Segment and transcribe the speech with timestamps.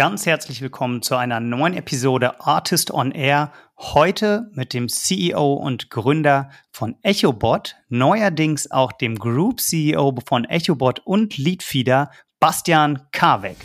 [0.00, 3.52] ganz herzlich willkommen zu einer neuen Episode Artist on Air.
[3.76, 11.00] Heute mit dem CEO und Gründer von EchoBot, neuerdings auch dem Group CEO von EchoBot
[11.00, 13.58] und Leadfeeder, Bastian Karweg.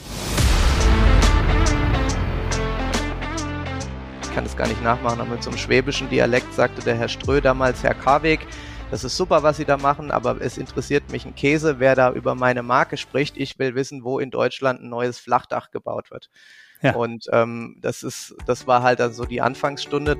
[4.21, 7.07] Ich kann es gar nicht nachmachen, aber mit so einem schwäbischen Dialekt sagte der Herr
[7.07, 8.45] Strö damals, Herr Karweg,
[8.91, 12.11] das ist super, was Sie da machen, aber es interessiert mich ein Käse, wer da
[12.11, 13.37] über meine Marke spricht.
[13.37, 16.29] Ich will wissen, wo in Deutschland ein neues Flachdach gebaut wird.
[16.81, 16.95] Ja.
[16.95, 20.17] Und ähm, das ist, das war halt dann so die Anfangsstunde.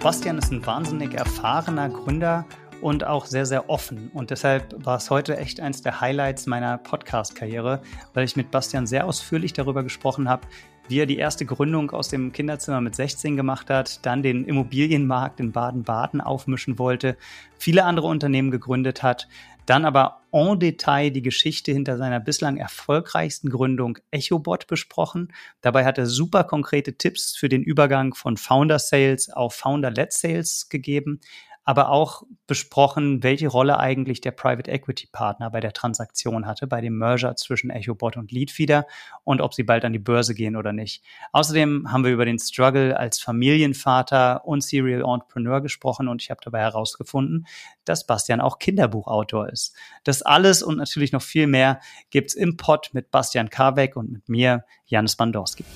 [0.00, 2.44] Bastian ist ein wahnsinnig erfahrener Gründer
[2.80, 4.10] und auch sehr, sehr offen.
[4.14, 7.80] Und deshalb war es heute echt eins der Highlights meiner Podcast-Karriere,
[8.14, 10.46] weil ich mit Bastian sehr ausführlich darüber gesprochen habe,
[10.88, 15.40] wie er die erste Gründung aus dem Kinderzimmer mit 16 gemacht hat, dann den Immobilienmarkt
[15.40, 17.16] in Baden-Baden aufmischen wollte,
[17.58, 19.28] viele andere Unternehmen gegründet hat,
[19.66, 25.32] dann aber en Detail die Geschichte hinter seiner bislang erfolgreichsten Gründung EchoBot besprochen.
[25.60, 30.70] Dabei hat er super konkrete Tipps für den Übergang von Founder Sales auf Founder-led Sales
[30.70, 31.20] gegeben
[31.68, 36.80] aber auch besprochen, welche Rolle eigentlich der Private Equity Partner bei der Transaktion hatte, bei
[36.80, 38.86] dem Merger zwischen EchoBot und Leadfeeder
[39.22, 41.04] und ob sie bald an die Börse gehen oder nicht.
[41.32, 46.40] Außerdem haben wir über den Struggle als Familienvater und Serial Entrepreneur gesprochen und ich habe
[46.42, 47.46] dabei herausgefunden,
[47.84, 49.76] dass Bastian auch Kinderbuchautor ist.
[50.04, 54.26] Das alles und natürlich noch viel mehr gibt's im Pod mit Bastian Karbeck und mit
[54.30, 55.66] mir, Janis Bandorski.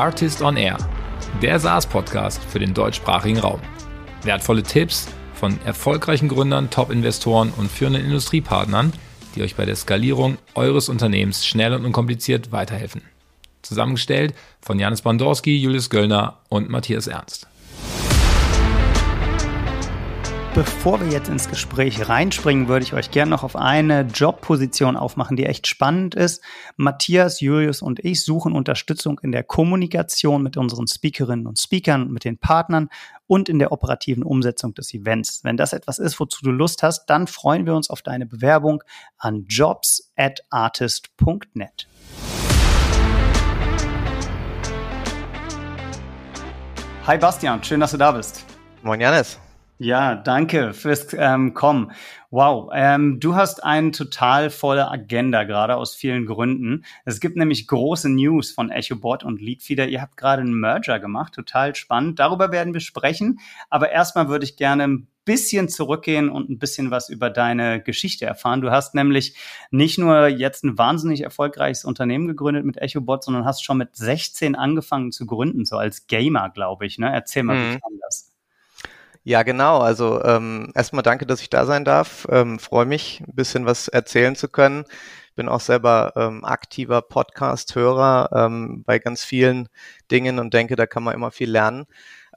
[0.00, 0.78] Artist on Air,
[1.42, 3.60] der SaaS-Podcast für den deutschsprachigen Raum.
[4.22, 8.94] Wertvolle Tipps von erfolgreichen Gründern, Top-Investoren und führenden Industriepartnern,
[9.34, 13.02] die euch bei der Skalierung eures Unternehmens schnell und unkompliziert weiterhelfen.
[13.60, 17.46] Zusammengestellt von Janis Bandorski, Julius Göllner und Matthias Ernst.
[20.52, 25.36] Bevor wir jetzt ins Gespräch reinspringen, würde ich euch gerne noch auf eine Jobposition aufmachen,
[25.36, 26.42] die echt spannend ist.
[26.76, 32.24] Matthias, Julius und ich suchen Unterstützung in der Kommunikation mit unseren Speakerinnen und Speakern, mit
[32.24, 32.88] den Partnern
[33.28, 35.44] und in der operativen Umsetzung des Events.
[35.44, 38.82] Wenn das etwas ist, wozu du Lust hast, dann freuen wir uns auf deine Bewerbung
[39.18, 41.86] an jobs at artist.net.
[47.06, 48.44] Hi Bastian, schön, dass du da bist.
[48.82, 49.38] Moin Janis.
[49.82, 51.92] Ja, danke fürs ähm, Kommen.
[52.28, 56.84] Wow, ähm, du hast eine total volle Agenda gerade aus vielen Gründen.
[57.06, 59.88] Es gibt nämlich große News von EchoBot und Leadfeeder.
[59.88, 62.18] Ihr habt gerade einen Merger gemacht, total spannend.
[62.18, 63.40] Darüber werden wir sprechen.
[63.70, 68.26] Aber erstmal würde ich gerne ein bisschen zurückgehen und ein bisschen was über deine Geschichte
[68.26, 68.60] erfahren.
[68.60, 69.34] Du hast nämlich
[69.70, 74.56] nicht nur jetzt ein wahnsinnig erfolgreiches Unternehmen gegründet mit EchoBot, sondern hast schon mit 16
[74.56, 76.98] angefangen zu gründen, so als Gamer, glaube ich.
[76.98, 77.10] Ne?
[77.10, 77.72] Erzähl mal, mhm.
[77.76, 78.29] wie kam das?
[79.22, 79.78] Ja, genau.
[79.80, 82.26] Also ähm, erstmal danke, dass ich da sein darf.
[82.30, 84.84] Ähm, Freue mich, ein bisschen was erzählen zu können.
[85.36, 89.68] Bin auch selber ähm, aktiver Podcast-Hörer ähm, bei ganz vielen
[90.10, 91.84] Dingen und denke, da kann man immer viel lernen.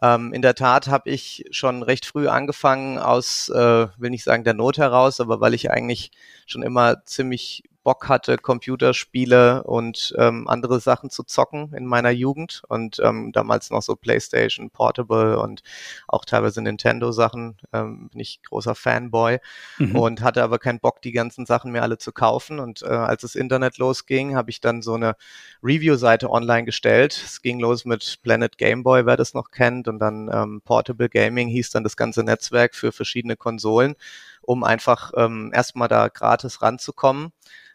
[0.01, 4.43] Ähm, in der Tat habe ich schon recht früh angefangen aus, äh, will nicht sagen
[4.43, 6.11] der Not heraus, aber weil ich eigentlich
[6.45, 12.63] schon immer ziemlich Bock hatte, Computerspiele und ähm, andere Sachen zu zocken in meiner Jugend
[12.69, 15.63] und ähm, damals noch so PlayStation Portable und
[16.07, 19.39] auch teilweise Nintendo Sachen, ähm, bin ich großer Fanboy
[19.77, 19.95] mhm.
[19.95, 23.21] und hatte aber keinen Bock, die ganzen Sachen mir alle zu kaufen und äh, als
[23.21, 25.15] das Internet losging, habe ich dann so eine
[25.61, 27.21] Review-Seite online gestellt.
[27.23, 31.49] Es ging los mit Planet Gameboy, wer das noch kennt und dann ähm, Portable Gaming
[31.49, 33.95] hieß dann das ganze Netzwerk für verschiedene Konsolen
[34.45, 37.31] um einfach ähm, erstmal da gratis ranzukommen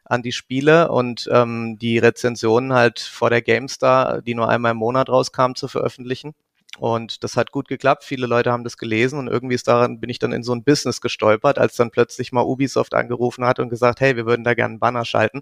[0.09, 4.79] an die Spiele und ähm, die Rezensionen halt vor der GameStar, die nur einmal im
[4.79, 6.35] Monat rauskam, zu veröffentlichen.
[6.79, 8.05] Und das hat gut geklappt.
[8.05, 10.63] Viele Leute haben das gelesen und irgendwie ist daran, bin ich dann in so ein
[10.63, 14.55] Business gestolpert, als dann plötzlich mal Ubisoft angerufen hat und gesagt, hey, wir würden da
[14.55, 15.41] gerne einen Banner schalten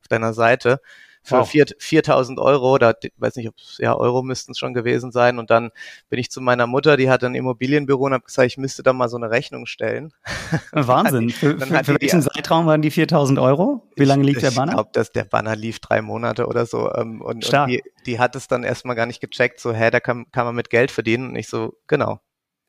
[0.00, 0.80] auf deiner Seite
[1.22, 1.50] für wow.
[1.78, 5.38] 4000 Euro, da weiß nicht, ob ja Euro müssten es schon gewesen sein.
[5.38, 5.70] Und dann
[6.08, 8.92] bin ich zu meiner Mutter, die hat ein Immobilienbüro und habe gesagt, ich müsste da
[8.92, 10.12] mal so eine Rechnung stellen.
[10.72, 11.30] Wahnsinn.
[11.30, 13.86] für, für, für welchen Zeitraum waren die 4000 Euro?
[13.96, 14.72] Wie lange lief der Banner?
[14.72, 16.92] Ich glaube, dass der Banner lief drei Monate oder so.
[16.94, 17.68] Ähm, und, Stark.
[17.68, 20.46] und die, die hat es dann erstmal gar nicht gecheckt, so, hä, da kann, kann
[20.46, 21.30] man mit Geld verdienen.
[21.30, 22.20] Und ich so, genau.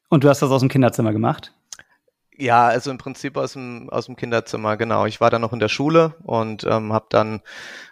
[0.09, 1.53] Und du hast das aus dem Kinderzimmer gemacht?
[2.39, 5.05] Ja, also im Prinzip aus dem, aus dem Kinderzimmer, genau.
[5.05, 7.41] Ich war dann noch in der Schule und ähm, habe dann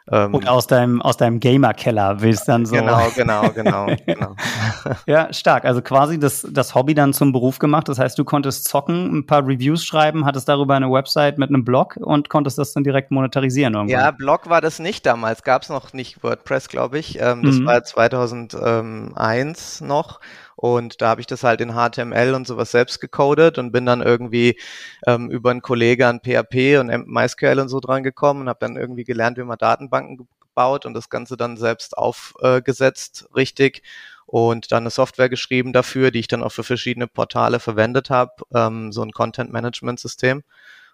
[0.09, 2.75] Ähm, und aus deinem, aus deinem Gamer-Keller willst dann so.
[2.75, 4.35] Genau, genau, genau, genau.
[5.05, 5.65] ja, stark.
[5.65, 7.89] Also quasi das, das Hobby dann zum Beruf gemacht.
[7.89, 11.65] Das heißt, du konntest zocken, ein paar Reviews schreiben, hattest darüber eine Website mit einem
[11.65, 13.99] Blog und konntest das dann direkt monetarisieren irgendwann.
[13.99, 15.43] Ja, Blog war das nicht damals.
[15.43, 17.19] Gab es noch nicht WordPress, glaube ich.
[17.19, 17.65] Ähm, das mhm.
[17.65, 20.21] war 2001 noch.
[20.57, 24.01] Und da habe ich das halt in HTML und sowas selbst gecodet und bin dann
[24.01, 24.59] irgendwie
[25.05, 28.75] ähm, über einen Kollege an PHP und MySQL und so dran gekommen und habe dann
[28.75, 33.83] irgendwie gelernt, wie man Datenbanken gebaut und das Ganze dann selbst aufgesetzt, äh, richtig.
[34.25, 38.33] Und dann eine Software geschrieben dafür, die ich dann auch für verschiedene Portale verwendet habe,
[38.53, 40.43] ähm, so ein Content-Management-System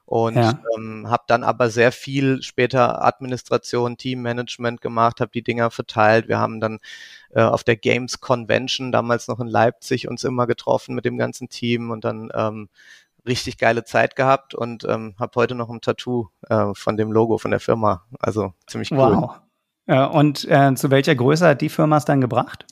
[0.06, 0.60] und ja.
[0.76, 6.28] ähm, habe dann aber sehr viel später Administration, Teammanagement gemacht, habe die Dinger verteilt.
[6.28, 6.80] Wir haben dann
[7.32, 11.50] äh, auf der Games Convention damals noch in Leipzig uns immer getroffen mit dem ganzen
[11.50, 12.70] Team und dann ähm,
[13.26, 17.38] richtig geile Zeit gehabt und ähm, habe heute noch ein Tattoo äh, von dem Logo
[17.38, 18.04] von der Firma.
[18.20, 18.98] Also ziemlich cool.
[18.98, 19.40] Wow.
[19.88, 22.66] Äh, und äh, zu welcher Größe hat die Firma es dann gebracht?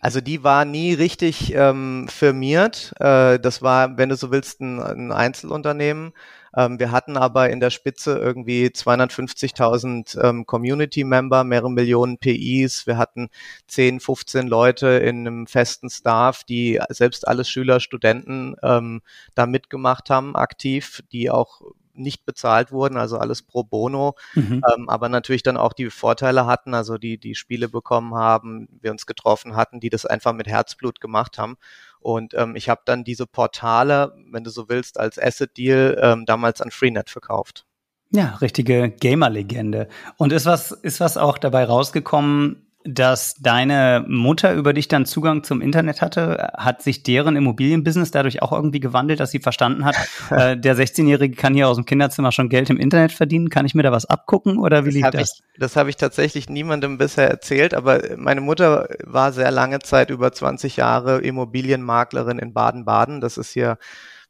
[0.00, 2.92] Also die war nie richtig ähm, firmiert.
[3.00, 6.12] Äh, das war, wenn du so willst, ein, ein Einzelunternehmen.
[6.56, 12.86] Ähm, wir hatten aber in der Spitze irgendwie 250.000 ähm, Community-Member, mehrere Millionen PIs.
[12.86, 13.28] Wir hatten
[13.68, 19.02] 10, 15 Leute in einem festen Staff, die selbst alles Schüler, Studenten ähm,
[19.34, 21.60] da mitgemacht haben, aktiv, die auch
[21.96, 24.62] nicht bezahlt wurden, also alles pro bono, mhm.
[24.74, 28.90] ähm, aber natürlich dann auch die Vorteile hatten, also die die Spiele bekommen haben, wir
[28.90, 31.56] uns getroffen hatten, die das einfach mit Herzblut gemacht haben.
[32.00, 36.60] Und ähm, ich habe dann diese Portale, wenn du so willst, als Asset-Deal ähm, damals
[36.60, 37.66] an Freenet verkauft.
[38.10, 39.88] Ja, richtige Gamer-Legende.
[40.16, 45.42] Und ist was, ist was auch dabei rausgekommen, dass deine Mutter über dich dann Zugang
[45.42, 46.52] zum Internet hatte?
[46.56, 49.96] Hat sich deren Immobilienbusiness dadurch auch irgendwie gewandelt, dass sie verstanden hat,
[50.30, 53.50] äh, der 16-Jährige kann hier aus dem Kinderzimmer schon Geld im Internet verdienen?
[53.50, 55.40] Kann ich mir da was abgucken oder wie das lief das?
[55.54, 60.10] Ich, das habe ich tatsächlich niemandem bisher erzählt, aber meine Mutter war sehr lange Zeit,
[60.10, 63.20] über 20 Jahre Immobilienmaklerin in Baden-Baden.
[63.20, 63.78] Das ist hier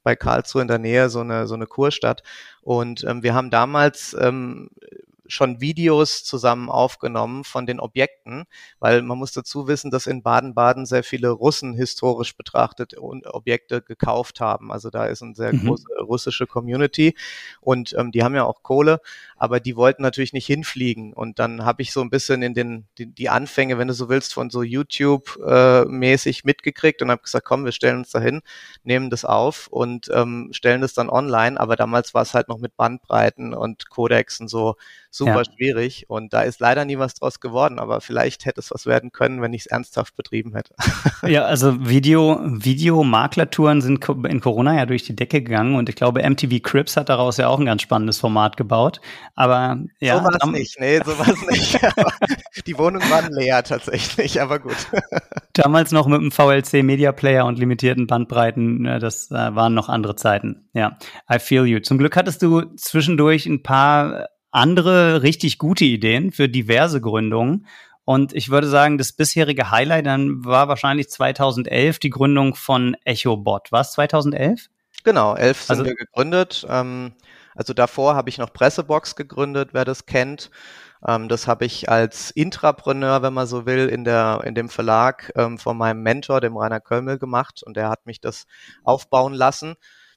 [0.03, 2.23] bei Karlsruhe in der Nähe so eine, so eine Kurstadt.
[2.63, 4.71] Und ähm, wir haben damals ähm,
[5.29, 8.45] schon Videos zusammen aufgenommen von den Objekten,
[8.79, 14.41] weil man muss dazu wissen, dass in Baden-Baden sehr viele Russen historisch betrachtet Objekte gekauft
[14.41, 14.73] haben.
[14.73, 15.67] Also da ist eine sehr mhm.
[15.67, 17.15] große russische Community
[17.61, 19.01] und ähm, die haben ja auch Kohle,
[19.37, 21.13] aber die wollten natürlich nicht hinfliegen.
[21.13, 24.09] Und dann habe ich so ein bisschen in den die, die Anfänge, wenn du so
[24.09, 28.43] willst, von so YouTube äh, mäßig mitgekriegt und habe gesagt, komm, wir stellen uns dahin,
[28.85, 31.59] nehmen das auf und ähm, stellen das dann online.
[31.61, 34.77] Aber damals war es halt noch mit Bandbreiten und Codex und so
[35.17, 35.45] super ja.
[35.45, 36.05] schwierig.
[36.09, 39.43] Und da ist leider nie was draus geworden, aber vielleicht hätte es was werden können,
[39.43, 40.75] wenn ich es ernsthaft betrieben hätte.
[41.27, 46.29] Ja, also Video, Videomaklertouren sind in Corona ja durch die Decke gegangen und ich glaube,
[46.29, 49.01] MTV Crips hat daraus ja auch ein ganz spannendes Format gebaut.
[49.35, 50.19] Aber ja.
[50.19, 51.81] So war es nicht, nee, so war es nicht.
[52.67, 54.77] die Wohnungen waren leer tatsächlich, aber gut.
[55.55, 59.89] Damals noch mit dem VLC Media Player und limitierten Bandbreiten, ne, das äh, waren noch
[59.89, 60.69] andere Zeiten.
[60.75, 60.99] Ja,
[61.33, 61.81] I feel you.
[61.81, 67.67] Zum Glück hattest du zwischendurch ein paar andere richtig gute Ideen für diverse Gründungen.
[68.05, 73.71] Und ich würde sagen, das bisherige Highlight dann war wahrscheinlich 2011 die Gründung von EchoBot.
[73.71, 74.69] Was 2011?
[75.05, 76.67] Genau, 11 sind also, wir gegründet.
[76.69, 77.13] Ähm,
[77.55, 80.51] also davor habe ich noch Pressebox gegründet, wer das kennt.
[81.07, 85.33] Ähm, das habe ich als Intrapreneur, wenn man so will, in der in dem Verlag
[85.37, 88.47] ähm, von meinem Mentor, dem Rainer Kölmel, gemacht und der hat mich das
[88.85, 89.77] aufbauen lassen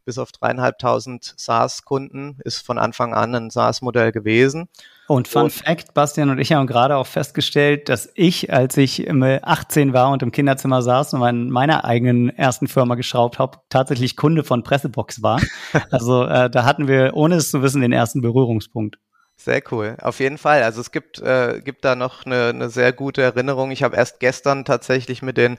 [0.10, 4.68] bis auf dreieinhalbtausend SaaS-Kunden, ist von Anfang an ein SaaS-Modell gewesen.
[5.08, 9.08] Und Fun und, Fact, Bastian und ich haben gerade auch festgestellt, dass ich, als ich
[9.08, 14.16] 18 war und im Kinderzimmer saß und in meiner eigenen ersten Firma geschraubt habe, tatsächlich
[14.16, 15.40] Kunde von Pressebox war.
[15.92, 18.98] Also äh, da hatten wir, ohne es zu wissen, den ersten Berührungspunkt.
[19.42, 19.96] Sehr cool.
[20.02, 20.64] Auf jeden Fall.
[20.64, 23.72] Also es gibt, äh, gibt da noch eine, eine sehr gute Erinnerung.
[23.72, 25.58] Ich habe erst gestern tatsächlich mit, den,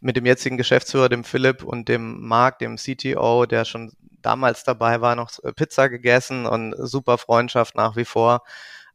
[0.00, 5.00] mit dem jetzigen Geschäftsführer, dem Philipp und dem Marc, dem CTO, der schon damals dabei
[5.00, 8.42] war, noch Pizza gegessen und super Freundschaft nach wie vor.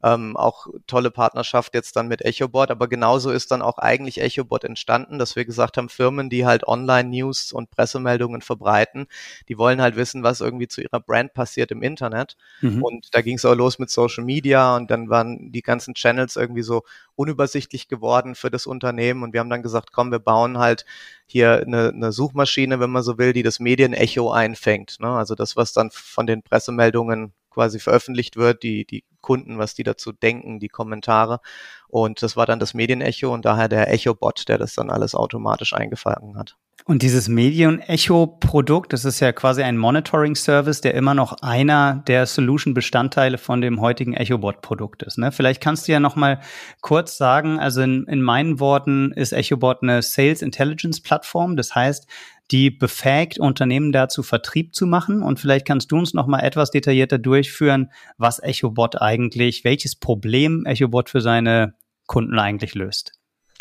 [0.02, 4.64] Ähm, auch tolle Partnerschaft jetzt dann mit EchoBot, aber genauso ist dann auch eigentlich EchoBot
[4.64, 9.06] entstanden, dass wir gesagt haben, Firmen, die halt Online-News und Pressemeldungen verbreiten,
[9.48, 12.36] die wollen halt wissen, was irgendwie zu ihrer Brand passiert im Internet.
[12.60, 12.82] Mhm.
[12.82, 16.36] Und da ging es auch los mit Social Media und dann waren die ganzen Channels
[16.36, 16.82] irgendwie so
[17.14, 20.84] unübersichtlich geworden für das Unternehmen und wir haben dann gesagt, komm, wir bauen halt
[21.26, 24.98] hier eine, eine Suchmaschine, wenn man so will, die das Medienecho einfängt.
[25.00, 25.08] Ne?
[25.08, 29.82] Also das, was dann von den Pressemeldungen quasi veröffentlicht wird, die, die Kunden, was die
[29.82, 31.40] dazu denken, die Kommentare.
[31.88, 35.72] Und das war dann das Medienecho und daher der Echo-Bot, der das dann alles automatisch
[35.72, 36.58] eingefangen hat.
[36.84, 43.38] Und dieses Medien-Echo-Produkt, das ist ja quasi ein Monitoring-Service, der immer noch einer der Solution-Bestandteile
[43.38, 45.16] von dem heutigen EchoBot-Produkt ist.
[45.16, 45.32] Ne?
[45.32, 46.40] Vielleicht kannst du ja noch mal
[46.82, 51.56] kurz sagen, also in, in meinen Worten ist EchoBot eine Sales Intelligence-Plattform.
[51.56, 52.06] Das heißt,
[52.50, 55.22] die befähigt Unternehmen dazu, Vertrieb zu machen.
[55.22, 60.64] Und vielleicht kannst du uns noch mal etwas detaillierter durchführen, was EchoBot eigentlich, welches Problem
[60.66, 61.74] EchoBot für seine
[62.06, 63.12] Kunden eigentlich löst.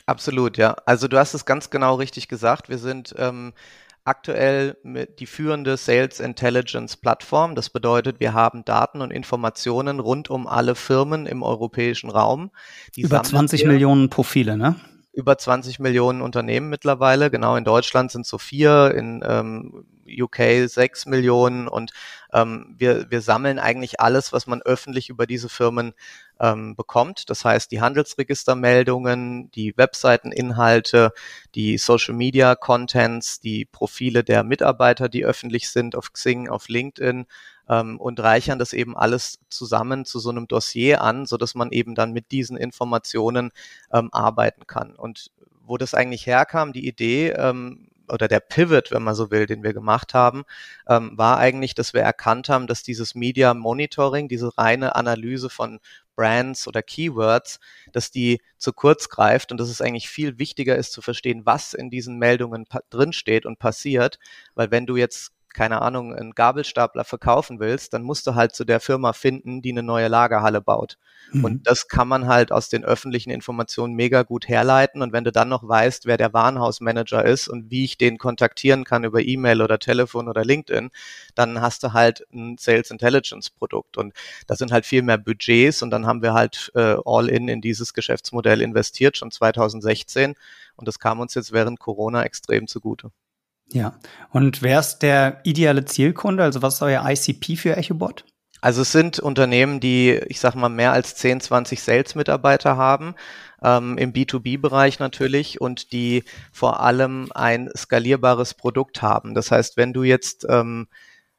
[0.06, 0.76] Absolut, ja.
[0.86, 2.70] Also du hast es ganz genau richtig gesagt.
[2.70, 3.54] Wir sind ähm,
[4.04, 7.56] aktuell mit die führende Sales Intelligence Plattform.
[7.56, 12.52] Das bedeutet, wir haben Daten und Informationen rund um alle Firmen im europäischen Raum.
[12.96, 14.76] Die Über 20 Millionen Profile, ne?
[15.16, 17.32] Über 20 Millionen Unternehmen mittlerweile.
[17.32, 21.92] Genau in Deutschland sind so vier, in ähm, UK sechs Millionen und
[22.34, 25.94] ähm, wir, wir sammeln eigentlich alles, was man öffentlich über diese Firmen
[26.40, 27.30] ähm, bekommt.
[27.30, 31.12] Das heißt, die Handelsregistermeldungen, die Webseiteninhalte,
[31.56, 37.26] die Social Media Contents, die Profile der Mitarbeiter, die öffentlich sind auf Xing, auf LinkedIn
[37.70, 41.72] ähm, und reichern das eben alles zusammen zu so einem Dossier an, so dass man
[41.72, 43.52] eben dann mit diesen Informationen
[43.92, 44.96] ähm, arbeiten kann.
[44.96, 45.32] Und
[45.66, 49.64] wo das eigentlich herkam, die Idee, ähm, oder der Pivot, wenn man so will, den
[49.64, 50.44] wir gemacht haben,
[50.88, 55.80] ähm, war eigentlich, dass wir erkannt haben, dass dieses Media Monitoring, diese reine Analyse von
[56.16, 57.60] Brands oder Keywords,
[57.92, 61.74] dass die zu kurz greift und dass es eigentlich viel wichtiger ist zu verstehen, was
[61.74, 64.20] in diesen Meldungen drinsteht und passiert,
[64.54, 68.66] weil wenn du jetzt keine Ahnung, einen Gabelstapler verkaufen willst, dann musst du halt zu
[68.66, 70.98] der Firma finden, die eine neue Lagerhalle baut.
[71.32, 71.46] Mhm.
[71.46, 75.02] Und das kann man halt aus den öffentlichen Informationen mega gut herleiten.
[75.02, 78.84] Und wenn du dann noch weißt, wer der Warenhausmanager ist und wie ich den kontaktieren
[78.84, 80.90] kann über E-Mail oder Telefon oder LinkedIn,
[81.36, 83.98] dann hast du halt ein Sales Intelligence Produkt.
[83.98, 84.14] Und
[84.48, 87.62] da sind halt viel mehr Budgets und dann haben wir halt äh, all in in
[87.62, 90.36] dieses Geschäftsmodell investiert, schon 2016.
[90.76, 93.12] Und das kam uns jetzt während Corona extrem zugute.
[93.72, 94.00] Ja.
[94.30, 96.44] Und wer ist der ideale Zielkunde?
[96.44, 98.26] Also was ist euer ICP für EchoBot?
[98.62, 103.14] Also es sind Unternehmen, die, ich sag mal, mehr als 10, 20 Sales-Mitarbeiter haben,
[103.62, 109.36] ähm, im B2B-Bereich natürlich, und die vor allem ein skalierbares Produkt haben.
[109.36, 110.88] Das heißt, wenn du jetzt ähm,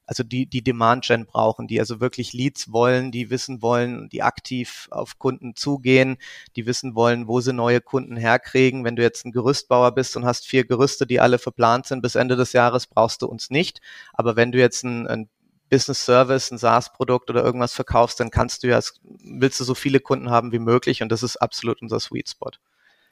[0.06, 4.22] also die, die Demand Gen brauchen, die also wirklich Leads wollen, die wissen wollen, die
[4.22, 6.16] aktiv auf Kunden zugehen,
[6.54, 8.84] die wissen wollen, wo sie neue Kunden herkriegen.
[8.84, 12.14] Wenn du jetzt ein Gerüstbauer bist und hast vier Gerüste, die alle verplant sind bis
[12.14, 13.80] Ende des Jahres, brauchst du uns nicht.
[14.12, 15.28] Aber wenn du jetzt ein, ein
[15.68, 20.00] Business Service, ein SaaS-Produkt oder irgendwas verkaufst, dann kannst du ja, willst du so viele
[20.00, 22.52] Kunden haben wie möglich und das ist absolut unser Sweet Spot.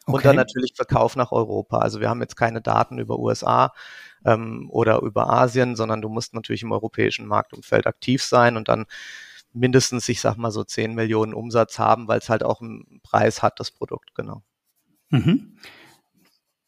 [0.07, 0.17] Okay.
[0.17, 1.79] Und dann natürlich Verkauf nach Europa.
[1.79, 3.73] Also wir haben jetzt keine Daten über USA
[4.25, 8.85] ähm, oder über Asien, sondern du musst natürlich im europäischen Marktumfeld aktiv sein und dann
[9.55, 13.43] mindestens, ich sag mal so 10 Millionen Umsatz haben, weil es halt auch einen Preis
[13.43, 14.43] hat, das Produkt, genau.
[15.11, 15.57] Mhm.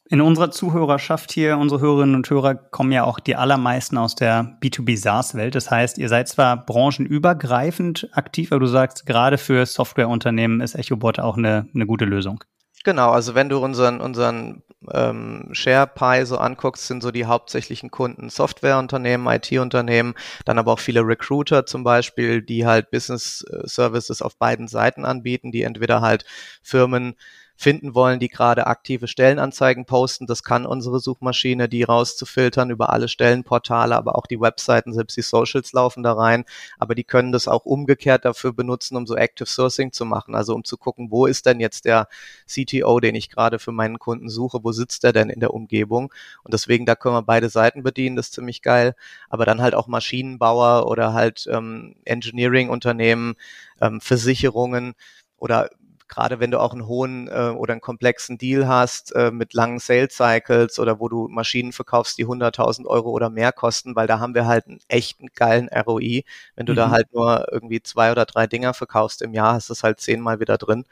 [0.09, 4.57] In unserer Zuhörerschaft hier, unsere Hörerinnen und Hörer, kommen ja auch die allermeisten aus der
[4.63, 5.57] B2B SaaS-Welt.
[5.57, 11.19] Das heißt, ihr seid zwar branchenübergreifend aktiv, aber du sagst, gerade für Softwareunternehmen ist EchoBot
[11.19, 12.45] auch eine, eine gute Lösung.
[12.87, 14.63] Genau, also wenn du unseren, unseren
[14.93, 20.15] ähm, SharePie so anguckst, sind so die hauptsächlichen Kunden Softwareunternehmen, IT-Unternehmen,
[20.45, 25.05] dann aber auch viele Recruiter zum Beispiel, die halt Business äh, Services auf beiden Seiten
[25.05, 26.25] anbieten, die entweder halt
[26.63, 27.17] Firmen
[27.57, 30.27] finden wollen, die gerade aktive Stellenanzeigen posten.
[30.27, 35.23] Das kann unsere Suchmaschine, die rauszufiltern über alle Stellenportale, aber auch die Webseiten, selbst die
[35.23, 36.45] Socials laufen da rein.
[36.79, 40.35] Aber die können das auch umgekehrt dafür benutzen, um so Active Sourcing zu machen.
[40.35, 42.09] Also um zu gucken, wo ist denn jetzt der
[42.47, 46.13] CTO, den ich gerade für meinen Kunden suche, wo sitzt der denn in der Umgebung?
[46.45, 48.95] Und deswegen, da können wir beide Seiten bedienen, das ist ziemlich geil.
[49.31, 53.35] Aber dann halt auch Maschinenbauer oder halt ähm, Engineering-Unternehmen,
[53.81, 54.95] ähm, Versicherungen
[55.39, 55.71] oder
[56.09, 59.79] gerade wenn du auch einen hohen äh, oder einen komplexen Deal hast äh, mit langen
[59.79, 64.19] Sales Cycles oder wo du Maschinen verkaufst, die 100.000 Euro oder mehr kosten, weil da
[64.19, 66.25] haben wir halt einen echten geilen ROI.
[66.55, 66.77] Wenn du mhm.
[66.77, 70.01] da halt nur irgendwie zwei oder drei Dinger verkaufst im Jahr, hast du es halt
[70.01, 70.85] zehnmal wieder drin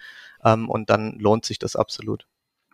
[0.45, 2.27] ähm, und dann lohnt sich das absolut.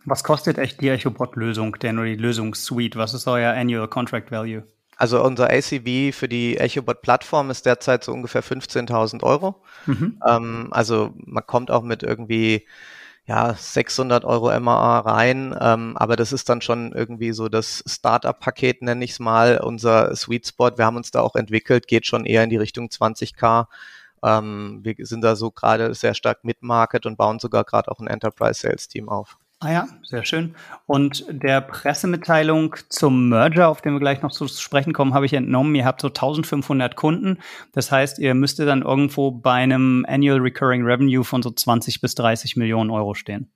[0.05, 2.99] Was kostet echt die EchoBot-Lösung, denn oder die Lösungssuite?
[2.99, 4.65] Was ist euer Annual Contract Value?
[5.01, 9.63] Also unser ACV für die EchoBot-Plattform ist derzeit so ungefähr 15.000 Euro.
[9.87, 10.21] Mhm.
[10.29, 12.67] Ähm, also man kommt auch mit irgendwie
[13.25, 18.83] ja, 600 Euro MAA rein, ähm, aber das ist dann schon irgendwie so das Startup-Paket,
[18.83, 20.77] nenne ich es mal, unser Sweet Spot.
[20.77, 23.69] Wir haben uns da auch entwickelt, geht schon eher in die Richtung 20k.
[24.23, 28.01] Ähm, wir sind da so gerade sehr stark mit Market und bauen sogar gerade auch
[28.01, 29.39] ein Enterprise Sales Team auf.
[29.63, 30.55] Ah ja, sehr schön.
[30.87, 35.35] Und der Pressemitteilung zum Merger, auf den wir gleich noch zu sprechen kommen, habe ich
[35.35, 37.39] entnommen, ihr habt so 1500 Kunden.
[37.73, 42.15] Das heißt, ihr müsstet dann irgendwo bei einem Annual Recurring Revenue von so 20 bis
[42.15, 43.53] 30 Millionen Euro stehen.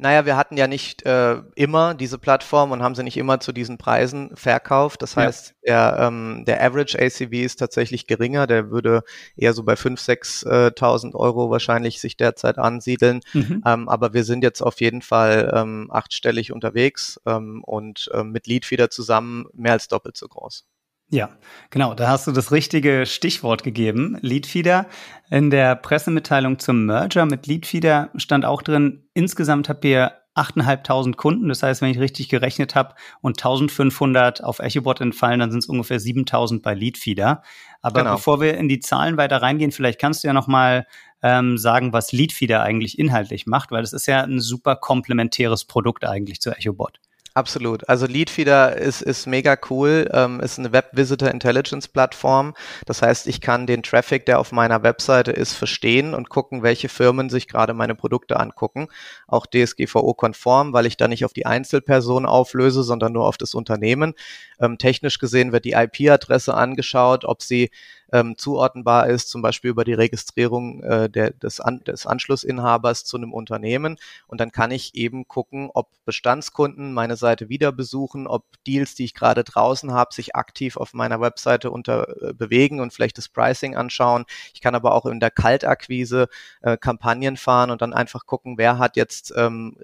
[0.00, 3.52] Naja, wir hatten ja nicht äh, immer diese Plattform und haben sie nicht immer zu
[3.52, 5.02] diesen Preisen verkauft.
[5.02, 5.92] Das heißt, ja.
[5.92, 8.46] der, ähm, der Average ACV ist tatsächlich geringer.
[8.46, 9.02] Der würde
[9.36, 13.20] eher so bei 5.000, 6.000 Euro wahrscheinlich sich derzeit ansiedeln.
[13.34, 13.62] Mhm.
[13.66, 18.46] Ähm, aber wir sind jetzt auf jeden Fall ähm, achtstellig unterwegs ähm, und ähm, mit
[18.46, 20.64] Leadfeeder zusammen mehr als doppelt so groß.
[21.10, 21.30] Ja,
[21.70, 21.94] genau.
[21.94, 24.16] Da hast du das richtige Stichwort gegeben.
[24.20, 24.86] Leadfeeder.
[25.28, 31.48] In der Pressemitteilung zum Merger mit Leadfeeder stand auch drin, insgesamt habt ihr 8.500 Kunden.
[31.48, 35.66] Das heißt, wenn ich richtig gerechnet habe und 1.500 auf EchoBot entfallen, dann sind es
[35.66, 37.42] ungefähr 7.000 bei Leadfeeder.
[37.82, 38.14] Aber genau.
[38.14, 40.86] bevor wir in die Zahlen weiter reingehen, vielleicht kannst du ja noch mal
[41.22, 46.04] ähm, sagen, was Leadfeeder eigentlich inhaltlich macht, weil das ist ja ein super komplementäres Produkt
[46.04, 47.00] eigentlich zu EchoBot.
[47.34, 47.88] Absolut.
[47.88, 52.54] Also Leadfeeder ist, ist mega cool, ähm, ist eine Web Visitor Intelligence Plattform.
[52.86, 56.88] Das heißt, ich kann den Traffic, der auf meiner Webseite ist, verstehen und gucken, welche
[56.88, 58.88] Firmen sich gerade meine Produkte angucken.
[59.28, 64.14] Auch DSGVO-konform, weil ich da nicht auf die Einzelperson auflöse, sondern nur auf das Unternehmen.
[64.60, 67.70] Ähm, technisch gesehen wird die IP-Adresse angeschaut, ob sie
[68.12, 73.16] ähm, zuordnenbar ist, zum Beispiel über die Registrierung äh, der, des, An des Anschlussinhabers zu
[73.16, 73.96] einem Unternehmen.
[74.26, 79.04] Und dann kann ich eben gucken, ob Bestandskunden meine Seite wieder besuchen, ob Deals, die
[79.04, 83.28] ich gerade draußen habe, sich aktiv auf meiner Webseite unter äh, bewegen und vielleicht das
[83.28, 84.24] Pricing anschauen.
[84.54, 86.28] Ich kann aber auch in der Kaltakquise
[86.62, 89.76] äh, Kampagnen fahren und dann einfach gucken, wer hat jetzt, ähm,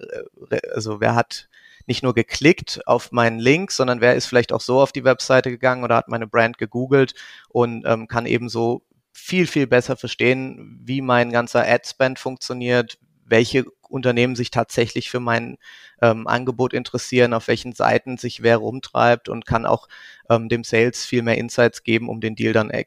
[0.75, 1.49] also wer hat
[1.87, 5.51] nicht nur geklickt auf meinen Link, sondern wer ist vielleicht auch so auf die Webseite
[5.51, 7.15] gegangen oder hat meine Brand gegoogelt
[7.49, 13.65] und ähm, kann eben so viel, viel besser verstehen, wie mein ganzer Ad-Spend funktioniert, welche
[13.89, 15.59] Unternehmen sich tatsächlich für mein
[16.03, 19.89] ähm, Angebot interessieren, auf welchen Seiten sich wer rumtreibt und kann auch
[20.29, 22.85] ähm, dem Sales viel mehr Insights geben, um den Deal dann äh,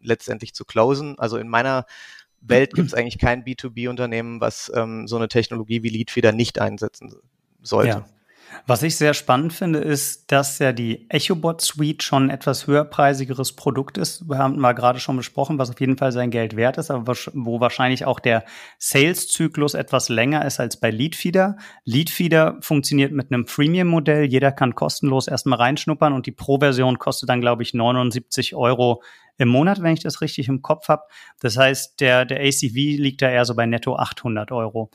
[0.00, 1.18] letztendlich zu closen.
[1.18, 1.86] Also in meiner
[2.40, 7.10] Welt gibt es eigentlich kein B2B-Unternehmen, was ähm, so eine Technologie wie Leadfeeder nicht einsetzen
[7.64, 7.88] sollte.
[7.88, 8.04] Ja.
[8.66, 13.52] Was ich sehr spannend finde, ist, dass ja die EchoBot Suite schon ein etwas höherpreisigeres
[13.52, 14.26] Produkt ist.
[14.26, 17.14] Wir haben mal gerade schon besprochen, was auf jeden Fall sein Geld wert ist, aber
[17.34, 18.44] wo wahrscheinlich auch der
[18.78, 21.56] Sales-Zyklus etwas länger ist als bei Leadfeeder.
[21.84, 24.24] Leadfeeder funktioniert mit einem Freemium-Modell.
[24.24, 29.02] Jeder kann kostenlos erstmal reinschnuppern und die Pro-Version kostet dann, glaube ich, 79 Euro
[29.36, 31.02] im Monat, wenn ich das richtig im Kopf habe.
[31.40, 34.90] Das heißt, der, der ACV liegt da eher so bei netto 800 Euro.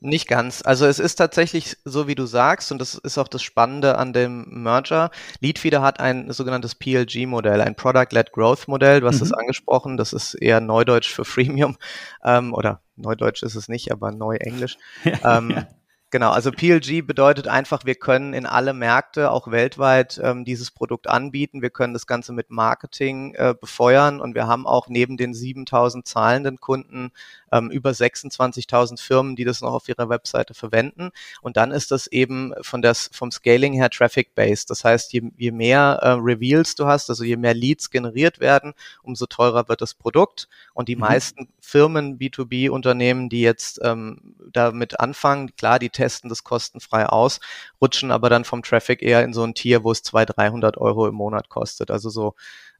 [0.00, 0.62] Nicht ganz.
[0.64, 4.12] Also es ist tatsächlich so, wie du sagst, und das ist auch das Spannende an
[4.12, 5.10] dem Merger.
[5.40, 9.00] Leadfeeder hat ein sogenanntes PLG-Modell, ein Product-Led Growth-Modell.
[9.00, 9.26] Du hast mhm.
[9.26, 9.96] es angesprochen.
[9.96, 11.76] Das ist eher Neudeutsch für Freemium.
[12.24, 14.76] Ähm, oder Neudeutsch ist es nicht, aber Neuenglisch.
[15.04, 15.68] ähm, ja.
[16.12, 21.08] Genau, also PLG bedeutet einfach, wir können in alle Märkte, auch weltweit, ähm, dieses Produkt
[21.08, 21.62] anbieten.
[21.62, 26.06] Wir können das Ganze mit Marketing äh, befeuern und wir haben auch neben den 7000
[26.06, 27.12] zahlenden Kunden
[27.50, 31.12] ähm, über 26.000 Firmen, die das noch auf ihrer Webseite verwenden.
[31.40, 34.68] Und dann ist das eben von der, vom Scaling her Traffic-based.
[34.68, 38.74] Das heißt, je, je mehr äh, Reveals du hast, also je mehr Leads generiert werden,
[39.02, 40.48] umso teurer wird das Produkt.
[40.74, 41.02] Und die mhm.
[41.02, 47.40] meisten Firmen, B2B-Unternehmen, die jetzt ähm, damit anfangen, klar, die testen das kostenfrei aus,
[47.80, 51.06] rutschen aber dann vom Traffic eher in so ein Tier, wo es 200, 300 Euro
[51.06, 51.90] im Monat kostet.
[51.90, 52.34] Also so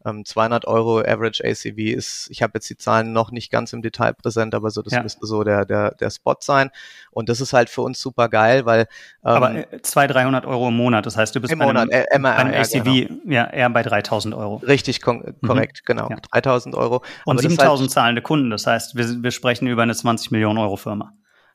[0.04, 3.82] ähm, 200 Euro Average ACV ist, ich habe jetzt die Zahlen noch nicht ganz im
[3.82, 5.02] Detail präsent, aber so das ja.
[5.02, 6.70] müsste so der, der, der Spot sein.
[7.10, 8.80] Und das ist halt für uns super geil, weil.
[9.24, 12.04] Ähm, aber 200, 300 Euro im Monat, das heißt, du bist im bei Monat, einem,
[12.10, 13.32] äh, MR, bei einem ACV genau.
[13.32, 14.56] ja, eher bei 3000 Euro.
[14.56, 15.34] Richtig, mhm.
[15.46, 15.86] korrekt, mhm.
[15.86, 16.10] genau.
[16.10, 16.16] Ja.
[16.32, 17.02] 3000 Euro.
[17.24, 20.76] Und 7000 halt, zahlende Kunden, das heißt, wir, wir sprechen über eine 20 Millionen Euro
[20.76, 21.12] Firma.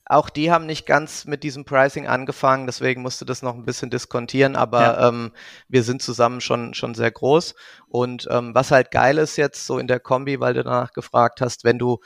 [0.09, 3.89] Auch die haben nicht ganz mit diesem Pricing angefangen, deswegen musste das noch ein bisschen
[3.89, 5.09] diskontieren, aber ja.
[5.09, 5.33] ähm,
[5.67, 7.55] wir sind zusammen schon, schon sehr groß.
[7.89, 11.41] Und ähm, was halt geil ist jetzt so in der Kombi, weil du danach gefragt
[11.41, 11.99] hast, wenn du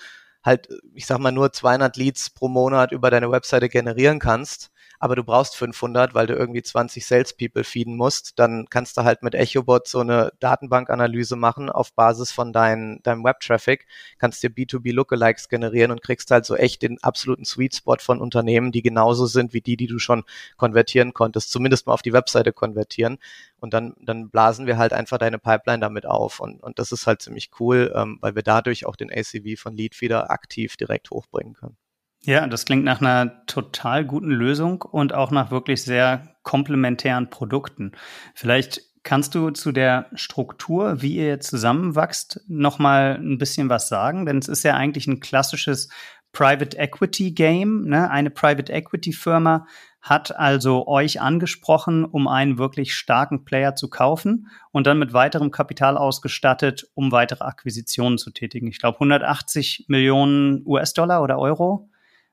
[0.43, 4.70] halt, ich sag mal, nur 200 Leads pro Monat über deine Webseite generieren kannst,
[5.01, 9.23] aber du brauchst 500, weil du irgendwie 20 Salespeople feeden musst, dann kannst du halt
[9.23, 13.87] mit EchoBot so eine Datenbankanalyse machen auf Basis von dein, deinem Web-Traffic,
[14.19, 18.21] kannst dir B2B Lookalikes generieren und kriegst halt so echt den absoluten Sweet Spot von
[18.21, 20.23] Unternehmen, die genauso sind wie die, die du schon
[20.55, 23.17] konvertieren konntest, zumindest mal auf die Webseite konvertieren.
[23.59, 26.39] Und dann, dann blasen wir halt einfach deine Pipeline damit auf.
[26.39, 29.75] Und, und das ist halt ziemlich cool, ähm, weil wir dadurch auch den ACV von
[29.75, 31.77] Leadfeeder aktiv direkt hochbringen können.
[32.23, 37.93] Ja, das klingt nach einer total guten Lösung und auch nach wirklich sehr komplementären Produkten.
[38.35, 44.27] Vielleicht kannst du zu der Struktur, wie ihr zusammenwachst, noch mal ein bisschen was sagen,
[44.27, 45.89] denn es ist ja eigentlich ein klassisches
[46.31, 47.85] Private Equity Game.
[47.85, 48.09] Ne?
[48.11, 49.65] Eine Private Equity Firma
[49.99, 55.49] hat also euch angesprochen, um einen wirklich starken Player zu kaufen und dann mit weiterem
[55.49, 58.67] Kapital ausgestattet, um weitere Akquisitionen zu tätigen.
[58.67, 61.90] Ich glaube, 180 Millionen US-Dollar oder Euro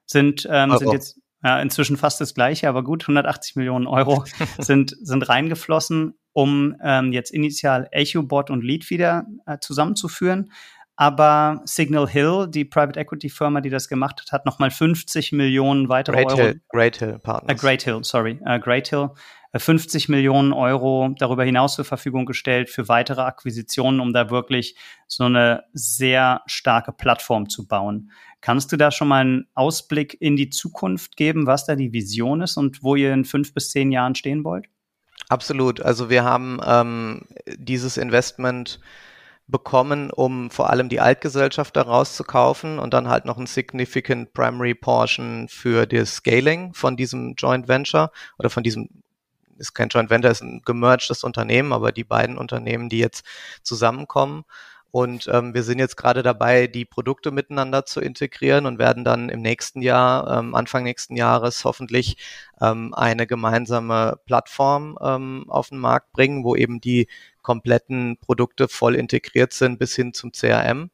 [0.09, 4.25] sind, ähm, sind jetzt ja, inzwischen fast das gleiche, aber gut, 180 Millionen Euro
[4.59, 10.51] sind, sind reingeflossen, um ähm, jetzt initial EchoBot und Lead wieder äh, zusammenzuführen.
[11.01, 15.89] Aber Signal Hill, die Private Equity Firma, die das gemacht hat, hat nochmal 50 Millionen
[15.89, 16.39] weitere Great Euro.
[16.39, 17.57] Hill, Great Hill Partners.
[17.57, 18.41] Äh, Great Hill, sorry.
[18.45, 19.11] Äh, Great Hill.
[19.57, 24.77] 50 äh, Millionen Euro darüber hinaus zur Verfügung gestellt für weitere Akquisitionen, um da wirklich
[25.07, 28.11] so eine sehr starke Plattform zu bauen.
[28.41, 32.41] Kannst du da schon mal einen Ausblick in die Zukunft geben, was da die Vision
[32.41, 34.67] ist und wo ihr in fünf bis zehn Jahren stehen wollt?
[35.29, 35.81] Absolut.
[35.81, 37.23] Also wir haben ähm,
[37.57, 38.81] dieses Investment
[39.49, 44.33] bekommen, um vor allem die Altgesellschaft daraus zu kaufen und dann halt noch ein significant
[44.35, 48.89] primary portion für das Scaling von diesem Joint Venture oder von diesem
[49.57, 53.25] ist kein Joint Venture, ist ein gemergtes Unternehmen, aber die beiden Unternehmen, die jetzt
[53.63, 54.45] zusammenkommen.
[54.91, 59.29] Und ähm, wir sind jetzt gerade dabei, die Produkte miteinander zu integrieren und werden dann
[59.29, 62.17] im nächsten Jahr, ähm, Anfang nächsten Jahres hoffentlich
[62.61, 67.07] ähm, eine gemeinsame Plattform ähm, auf den Markt bringen, wo eben die
[67.43, 70.91] kompletten Produkte voll integriert sind bis hin zum CRM.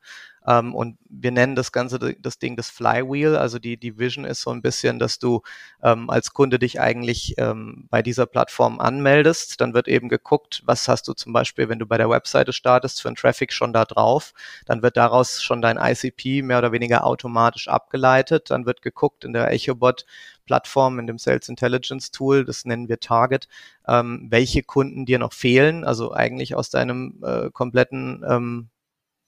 [0.47, 3.37] Ähm, und wir nennen das Ganze das Ding das Flywheel.
[3.37, 5.43] Also die, die Vision ist so ein bisschen, dass du
[5.83, 9.61] ähm, als Kunde dich eigentlich ähm, bei dieser Plattform anmeldest.
[9.61, 13.03] Dann wird eben geguckt, was hast du zum Beispiel, wenn du bei der Webseite startest,
[13.03, 14.35] für einen Traffic schon da drauf.
[14.67, 18.51] Dann wird daraus schon dein ICP mehr oder weniger automatisch abgeleitet.
[18.51, 20.05] Dann wird geguckt in der EchoBot
[20.45, 23.49] Plattform, in dem Sales Intelligence Tool, das nennen wir Target,
[23.87, 28.69] ähm, welche Kunden dir noch fehlen, also eigentlich aus deinem äh, kompletten ähm,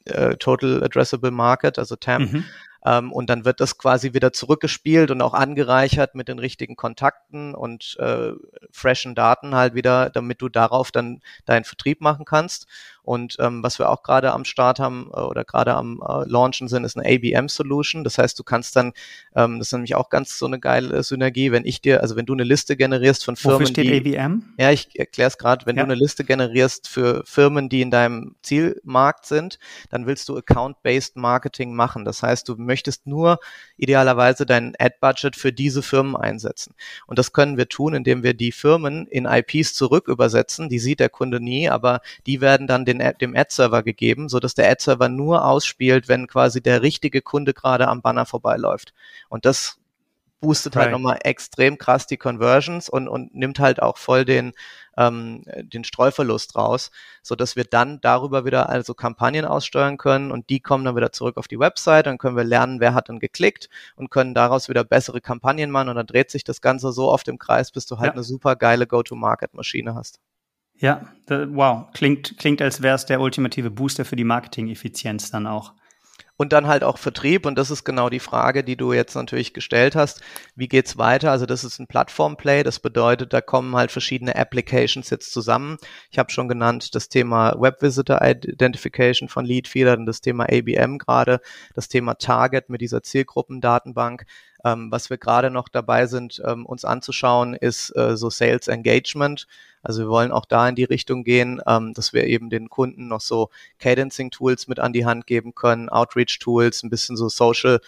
[0.07, 2.23] äh, Total Addressable Market, also TAM.
[2.23, 2.45] Mhm.
[2.87, 7.55] Ähm, und dann wird das quasi wieder zurückgespielt und auch angereichert mit den richtigen Kontakten
[7.55, 8.31] und äh,
[8.71, 12.69] freshen Daten halt wieder, damit du darauf dann deinen Vertrieb machen kannst.
[13.07, 16.66] Und ähm, was wir auch gerade am Start haben äh, oder gerade am äh, Launchen
[16.66, 18.03] sind, ist eine ABM-Solution.
[18.03, 18.92] Das heißt, du kannst dann,
[19.37, 22.27] ähm, das ist nämlich auch ganz so eine geile Synergie, wenn ich dir, also wenn
[22.27, 24.42] du eine Liste generierst von Firmen, Wofür steht die, ABM?
[24.59, 25.66] Ja, ich erkläre es gerade.
[25.66, 25.85] Wenn ja.
[25.85, 31.16] du eine Liste generierst für Firmen, die in deinem Zielmarkt sind, dann willst du Account-Based
[31.16, 32.05] Marketing machen.
[32.05, 33.38] Das heißt, du möchtest nur
[33.77, 36.75] idealerweise dein Ad-Budget für diese Firmen einsetzen.
[37.07, 40.69] Und das können wir tun, indem wir die Firmen in IPs zurück übersetzen.
[40.69, 44.40] Die sieht der Kunde nie, aber die werden dann den den, dem Ad-Server gegeben, so
[44.40, 48.92] dass der Ad-Server nur ausspielt, wenn quasi der richtige Kunde gerade am Banner vorbeiläuft.
[49.28, 49.78] Und das
[50.40, 50.92] boostet halt right.
[50.92, 54.52] nochmal extrem krass die Conversions und, und nimmt halt auch voll den,
[54.96, 56.90] ähm, den Streuverlust raus,
[57.22, 61.12] so dass wir dann darüber wieder also Kampagnen aussteuern können und die kommen dann wieder
[61.12, 64.68] zurück auf die Website, dann können wir lernen, wer hat dann geklickt und können daraus
[64.68, 67.87] wieder bessere Kampagnen machen und dann dreht sich das Ganze so oft im Kreis, bis
[67.87, 68.12] du halt ja.
[68.12, 70.20] eine super geile Go-to-Market-Maschine hast.
[70.79, 75.73] Ja, wow, klingt, klingt, als wäre es der ultimative Booster für die Marketing-Effizienz dann auch.
[76.39, 79.55] Und dann halt auch Vertrieb, und das ist genau die Frage, die du jetzt natürlich
[79.55, 80.21] gestellt hast.
[80.55, 81.31] Wie geht's weiter?
[81.31, 85.79] Also das ist ein Plattform-Play, das bedeutet, da kommen halt verschiedene Applications jetzt zusammen.
[86.11, 91.41] Ich habe schon genannt das Thema Web Visitor Identification von Leadfeeder, das Thema ABM gerade,
[91.75, 94.27] das Thema Target mit dieser Zielgruppendatenbank.
[94.66, 99.46] Ähm, was wir gerade noch dabei sind, ähm, uns anzuschauen, ist äh, so Sales Engagement.
[99.81, 103.07] Also wir wollen auch da in die Richtung gehen, ähm, dass wir eben den Kunden
[103.07, 107.81] noch so Cadencing-Tools mit an die Hand geben können, Outreach-Tools, ein bisschen so Social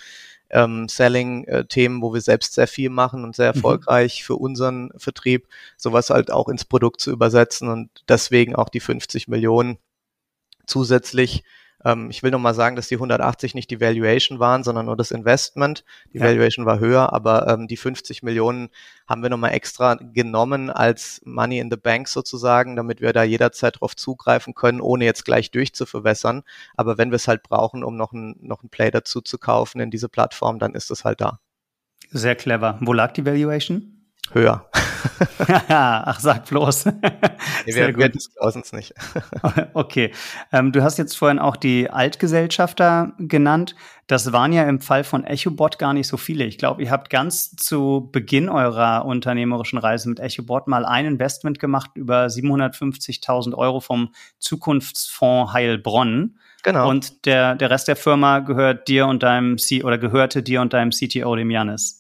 [0.51, 3.57] ähm, Selling-Themen, wo wir selbst sehr viel machen und sehr mhm.
[3.57, 4.27] erfolgreich mhm.
[4.27, 9.27] für unseren Vertrieb, sowas halt auch ins Produkt zu übersetzen und deswegen auch die 50
[9.27, 9.79] Millionen
[10.65, 11.43] zusätzlich
[11.85, 15.11] ähm, ich will nochmal sagen, dass die 180 nicht die Valuation waren, sondern nur das
[15.11, 15.85] Investment.
[16.13, 16.25] Die ja.
[16.25, 18.71] Valuation war höher, aber ähm, die 50 Millionen
[19.07, 23.81] haben wir nochmal extra genommen als Money in the Bank sozusagen, damit wir da jederzeit
[23.81, 26.43] drauf zugreifen können, ohne jetzt gleich durchzuverwässern.
[26.77, 29.81] Aber wenn wir es halt brauchen, um noch ein, noch ein Play dazu zu kaufen
[29.81, 31.39] in diese Plattform, dann ist es halt da.
[32.11, 32.79] Sehr clever.
[32.81, 33.98] Wo lag die Valuation?
[34.33, 34.69] Höher.
[35.69, 36.87] Ach, sag bloß.
[37.67, 38.95] nee, wir, wir disclosen es nicht.
[39.75, 40.13] okay.
[40.53, 43.75] Ähm, du hast jetzt vorhin auch die Altgesellschafter genannt.
[44.07, 46.45] Das waren ja im Fall von EchoBot gar nicht so viele.
[46.45, 51.59] Ich glaube, ihr habt ganz zu Beginn eurer unternehmerischen Reise mit EchoBot mal ein Investment
[51.59, 56.39] gemacht über 750.000 Euro vom Zukunftsfonds Heilbronn.
[56.63, 56.89] Genau.
[56.89, 60.73] Und der, der Rest der Firma gehört dir und deinem C oder gehörte dir und
[60.73, 61.98] deinem CTO, dem Janis.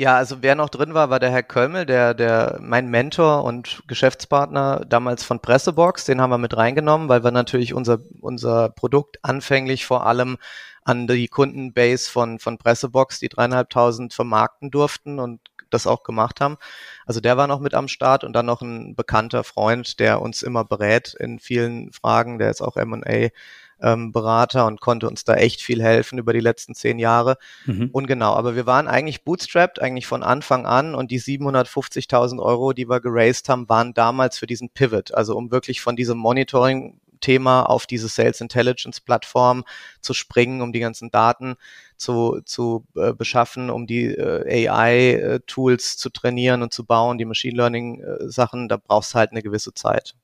[0.00, 3.82] Ja, also wer noch drin war, war der Herr Kölmel, der, der, mein Mentor und
[3.88, 6.04] Geschäftspartner damals von Pressebox.
[6.04, 10.38] Den haben wir mit reingenommen, weil wir natürlich unser, unser Produkt anfänglich vor allem
[10.84, 16.58] an die Kundenbase von, von Pressebox, die dreieinhalbtausend vermarkten durften und das auch gemacht haben.
[17.04, 20.44] Also der war noch mit am Start und dann noch ein bekannter Freund, der uns
[20.44, 22.38] immer berät in vielen Fragen.
[22.38, 23.30] Der ist auch M&A
[23.80, 27.36] ähm, Berater und konnte uns da echt viel helfen über die letzten zehn Jahre.
[27.66, 27.90] Mhm.
[27.92, 32.72] Und genau, aber wir waren eigentlich bootstrapped, eigentlich von Anfang an und die 750.000 Euro,
[32.72, 37.00] die wir geraced haben, waren damals für diesen Pivot, also um wirklich von diesem Monitoring
[37.20, 39.64] Thema auf diese Sales Intelligence Plattform
[40.00, 41.56] zu springen, um die ganzen Daten
[41.96, 47.24] zu, zu äh, beschaffen, um die äh, AI äh, zu trainieren und zu bauen, die
[47.24, 50.14] Machine Learning äh, Sachen, da brauchst du halt eine gewisse Zeit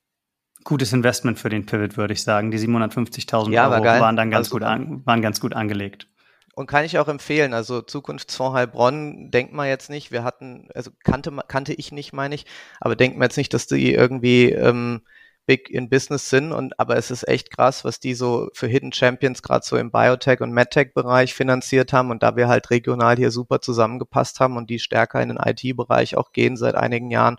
[0.65, 2.51] gutes Investment für den Pivot, würde ich sagen.
[2.51, 6.09] Die 750.000 ja, Euro war waren dann ganz also, gut an, waren ganz gut angelegt.
[6.55, 7.53] Und kann ich auch empfehlen.
[7.53, 10.13] Also Zukunftsfonds Heilbronn, denkt man jetzt nicht.
[10.13, 12.47] Wir hatten, also kannte, kannte ich nicht, meine ich,
[12.81, 15.03] aber denkt man jetzt nicht, dass die irgendwie ähm,
[15.47, 16.53] big in Business sind.
[16.53, 19.91] Und aber es ist echt krass, was die so für Hidden Champions gerade so im
[19.91, 22.11] Biotech und MedTech-Bereich finanziert haben.
[22.11, 26.17] Und da wir halt regional hier super zusammengepasst haben und die stärker in den IT-Bereich
[26.17, 27.39] auch gehen seit einigen Jahren,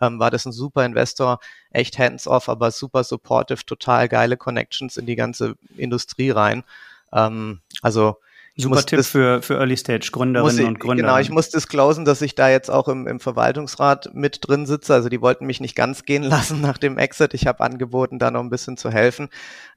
[0.00, 5.06] ähm, war das ein super Investor, echt hands-off, aber super supportive, total geile Connections in
[5.06, 6.64] die ganze Industrie rein.
[7.12, 8.16] Ähm, also
[8.60, 11.04] Super Tipp das, für, für Early Stage Gründerinnen ich, und Gründer.
[11.04, 14.94] Genau, ich muss disclosen, dass ich da jetzt auch im, im Verwaltungsrat mit drin sitze.
[14.94, 17.34] Also die wollten mich nicht ganz gehen lassen nach dem Exit.
[17.34, 19.28] Ich habe angeboten, da noch ein bisschen zu helfen.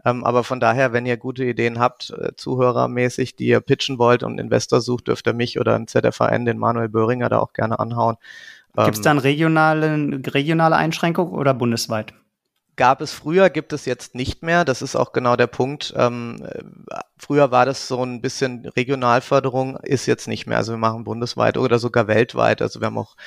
[0.04, 4.24] Ähm, aber von daher, wenn ihr gute Ideen habt, äh, zuhörermäßig, die ihr pitchen wollt
[4.24, 7.78] und Investor sucht, dürft ihr mich oder ein ZFAN, den Manuel Böhringer, da auch gerne
[7.78, 8.18] anhauen.
[8.76, 12.14] Gibt es dann regionale, regionale Einschränkungen oder bundesweit?
[12.78, 14.64] Gab es früher, gibt es jetzt nicht mehr.
[14.64, 15.94] Das ist auch genau der Punkt.
[15.98, 16.48] Ähm,
[17.18, 20.58] früher war das so ein bisschen Regionalförderung, ist jetzt nicht mehr.
[20.58, 22.62] Also wir machen bundesweit oder sogar weltweit.
[22.62, 23.18] Also wir haben auch,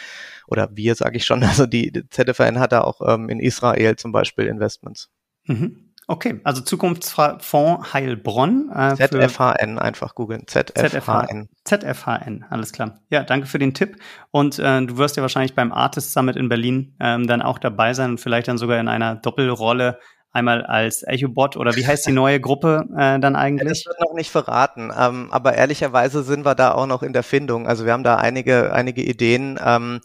[0.46, 3.96] oder wir sage ich schon, also die, die ZFN hat da auch ähm, in Israel
[3.96, 5.10] zum Beispiel Investments.
[5.44, 5.90] Mhm.
[6.06, 8.70] Okay, also Zukunftsfonds Heilbronn.
[8.74, 10.46] Äh, ZFHN, einfach googeln.
[10.46, 11.48] ZFHN.
[11.64, 13.00] ZFHN, alles klar.
[13.10, 13.96] Ja, danke für den Tipp.
[14.30, 17.94] Und äh, du wirst ja wahrscheinlich beim Artist Summit in Berlin ähm, dann auch dabei
[17.94, 19.98] sein und vielleicht dann sogar in einer Doppelrolle
[20.34, 23.68] einmal als Echobot oder wie heißt die neue Gruppe äh, dann eigentlich?
[23.68, 27.22] Das wird noch nicht verraten, ähm, aber ehrlicherweise sind wir da auch noch in der
[27.22, 27.66] Findung.
[27.66, 29.58] Also wir haben da einige, einige Ideen.
[29.64, 30.00] Ähm,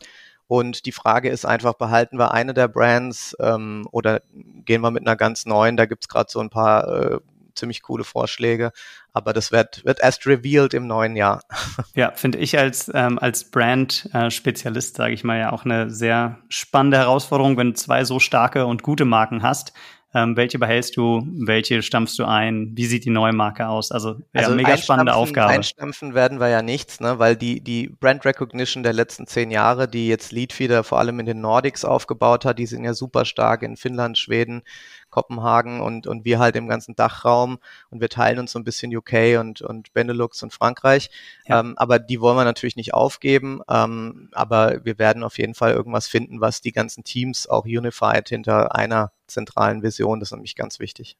[0.49, 4.23] und die Frage ist einfach, behalten wir eine der Brands ähm, oder
[4.65, 5.77] gehen wir mit einer ganz neuen?
[5.77, 7.19] Da gibt's gerade so ein paar äh,
[7.53, 8.71] ziemlich coole Vorschläge,
[9.13, 11.41] aber das wird, wird erst revealed im neuen Jahr.
[11.93, 16.97] Ja, finde ich als, ähm, als Brand-Spezialist, sage ich mal, ja auch eine sehr spannende
[16.97, 19.73] Herausforderung, wenn du zwei so starke und gute Marken hast,
[20.12, 21.22] ähm, welche behältst du?
[21.45, 22.72] Welche stampfst du ein?
[22.74, 23.91] Wie sieht die neue Marke aus?
[23.91, 25.54] Also, ja, also mega spannende Aufgabe.
[25.54, 27.19] Einstampfen werden wir ja nichts, ne?
[27.19, 31.28] weil die, die Brand Recognition der letzten zehn Jahre, die jetzt Leadfeeder vor allem in
[31.28, 34.63] den Nordics aufgebaut hat, die sind ja super stark in Finnland, Schweden,
[35.10, 38.95] Kopenhagen und, und wir halt im ganzen Dachraum und wir teilen uns so ein bisschen
[38.95, 41.10] UK und, und Benelux und Frankreich.
[41.45, 41.60] Ja.
[41.60, 43.62] Ähm, aber die wollen wir natürlich nicht aufgeben.
[43.69, 48.30] Ähm, aber wir werden auf jeden Fall irgendwas finden, was die ganzen Teams auch unified
[48.30, 50.19] hinter einer zentralen Vision.
[50.19, 51.17] Das ist nämlich ganz wichtig.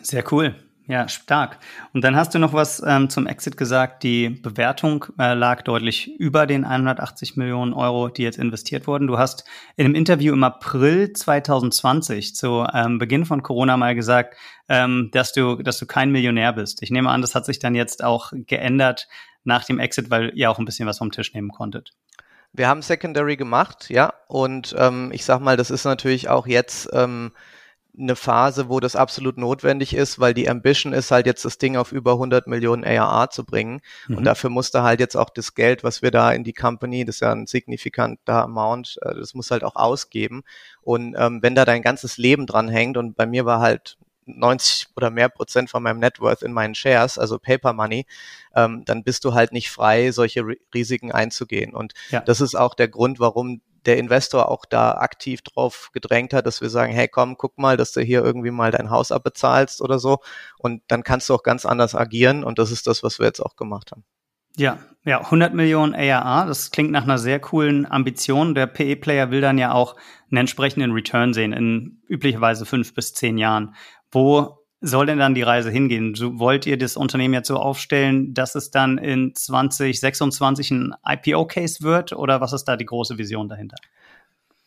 [0.00, 0.54] Sehr cool.
[0.88, 1.58] Ja, stark.
[1.92, 4.02] Und dann hast du noch was ähm, zum Exit gesagt.
[4.02, 9.06] Die Bewertung äh, lag deutlich über den 180 Millionen Euro, die jetzt investiert wurden.
[9.06, 9.44] Du hast
[9.76, 14.36] in einem Interview im April 2020 zu ähm, Beginn von Corona mal gesagt,
[14.68, 16.82] ähm, dass du, dass du kein Millionär bist.
[16.82, 19.06] Ich nehme an, das hat sich dann jetzt auch geändert
[19.44, 21.92] nach dem Exit, weil ihr auch ein bisschen was vom Tisch nehmen konntet.
[22.52, 24.12] Wir haben Secondary gemacht, ja.
[24.26, 27.32] Und ähm, ich sag mal, das ist natürlich auch jetzt ähm,
[27.98, 31.76] eine Phase, wo das absolut notwendig ist, weil die Ambition ist halt jetzt das Ding
[31.76, 33.80] auf über 100 Millionen ARR zu bringen.
[34.08, 34.18] Mhm.
[34.18, 37.16] Und dafür musste halt jetzt auch das Geld, was wir da in die Company, das
[37.16, 40.42] ist ja ein signifikanter Amount, äh, das muss halt auch ausgeben.
[40.80, 44.88] Und ähm, wenn da dein ganzes Leben dran hängt und bei mir war halt 90
[44.96, 48.06] oder mehr Prozent von meinem Net Worth in meinen Shares, also Paper Money,
[48.54, 51.74] ähm, dann bist du halt nicht frei, solche Risiken einzugehen.
[51.74, 52.20] Und ja.
[52.20, 56.60] das ist auch der Grund, warum der Investor auch da aktiv drauf gedrängt hat, dass
[56.60, 59.98] wir sagen, hey komm, guck mal, dass du hier irgendwie mal dein Haus abbezahlst oder
[59.98, 60.18] so.
[60.58, 62.44] Und dann kannst du auch ganz anders agieren.
[62.44, 64.04] Und das ist das, was wir jetzt auch gemacht haben.
[64.56, 68.54] Ja, ja, 100 Millionen ARA, das klingt nach einer sehr coolen Ambition.
[68.54, 69.96] Der PE-Player will dann ja auch
[70.30, 73.74] einen entsprechenden Return sehen in üblicherweise fünf bis zehn Jahren.
[74.10, 76.14] Wo soll denn dann die Reise hingehen?
[76.38, 82.12] Wollt ihr das Unternehmen jetzt so aufstellen, dass es dann in 2026 ein IPO-Case wird
[82.12, 83.76] oder was ist da die große Vision dahinter?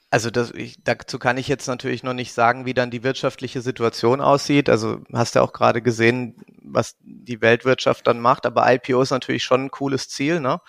[0.10, 3.62] Also das, ich, dazu kann ich jetzt natürlich noch nicht sagen, wie dann die wirtschaftliche
[3.62, 4.69] Situation aussieht.
[4.69, 8.45] Also hast du auch gerade gesehen, was die Weltwirtschaft dann macht.
[8.45, 10.39] Aber IPO ist natürlich schon ein cooles Ziel.
[10.39, 10.62] Ne?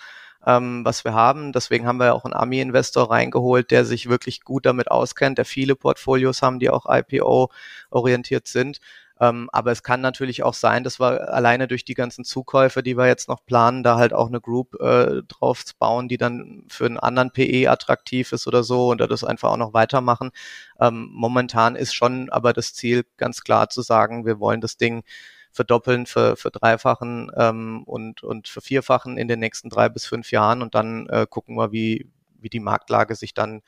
[0.47, 1.51] ähm, was wir haben.
[1.51, 5.75] Deswegen haben wir auch einen Ami-Investor reingeholt, der sich wirklich gut damit auskennt, der viele
[5.75, 8.79] Portfolios haben, die auch IPO-orientiert sind.
[9.19, 12.97] Ähm, aber es kann natürlich auch sein, dass wir alleine durch die ganzen Zukäufe, die
[12.97, 16.85] wir jetzt noch planen, da halt auch eine Group äh, drauf bauen, die dann für
[16.85, 20.31] einen anderen PE attraktiv ist oder so und das einfach auch noch weitermachen.
[20.79, 25.03] Ähm, momentan ist schon aber das Ziel ganz klar zu sagen, wir wollen das Ding
[25.51, 30.31] verdoppeln, für, für dreifachen ähm, und, und für vierfachen in den nächsten drei bis fünf
[30.31, 33.61] Jahren und dann äh, gucken wir, wie, wie die Marktlage sich dann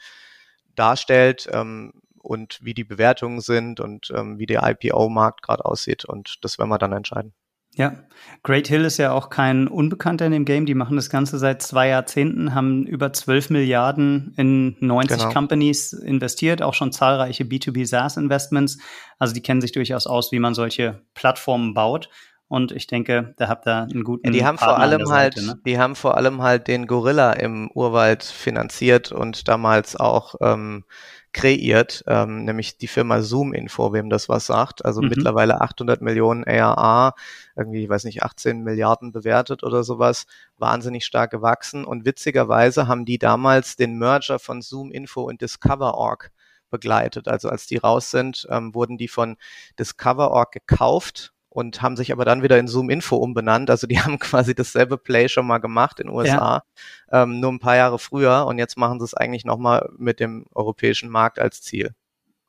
[0.76, 1.50] darstellt.
[1.52, 6.06] Ähm, und wie die Bewertungen sind und ähm, wie der IPO-Markt gerade aussieht.
[6.06, 7.34] Und das werden wir dann entscheiden.
[7.76, 7.94] Ja,
[8.44, 10.66] Great Hill ist ja auch kein Unbekannter in dem Game.
[10.66, 15.32] Die machen das Ganze seit zwei Jahrzehnten, haben über 12 Milliarden in 90 genau.
[15.32, 18.80] Companies investiert, auch schon zahlreiche B2B SaaS Investments.
[19.20, 22.10] Also die kennen sich durchaus aus, wie man solche Plattformen baut.
[22.50, 24.26] Und ich denke, da habt ihr einen guten.
[24.26, 25.62] Ja, die haben Partner vor allem halt, Seite, ne?
[25.66, 30.84] die haben vor allem halt den Gorilla im Urwald finanziert und damals auch ähm,
[31.32, 34.84] kreiert, ähm, nämlich die Firma Zoom Info, wem das was sagt.
[34.86, 35.10] Also mhm.
[35.10, 37.14] mittlerweile 800 Millionen ARA,
[37.56, 40.26] irgendwie, ich weiß nicht, 18 Milliarden bewertet oder sowas,
[40.58, 41.86] wahnsinnig stark gewachsen.
[41.86, 46.32] Und witzigerweise haben die damals den Merger von Zoom Info und Discover.org
[46.70, 47.28] begleitet.
[47.28, 49.38] Also als die raus sind, ähm, wurden die von
[49.78, 53.70] Discover.org gekauft und haben sich aber dann wieder in Zoom Info umbenannt.
[53.70, 56.64] Also die haben quasi dasselbe Play schon mal gemacht in den USA,
[57.12, 57.24] ja.
[57.24, 60.46] ähm, nur ein paar Jahre früher und jetzt machen sie es eigentlich nochmal mit dem
[60.56, 61.94] europäischen Markt als Ziel.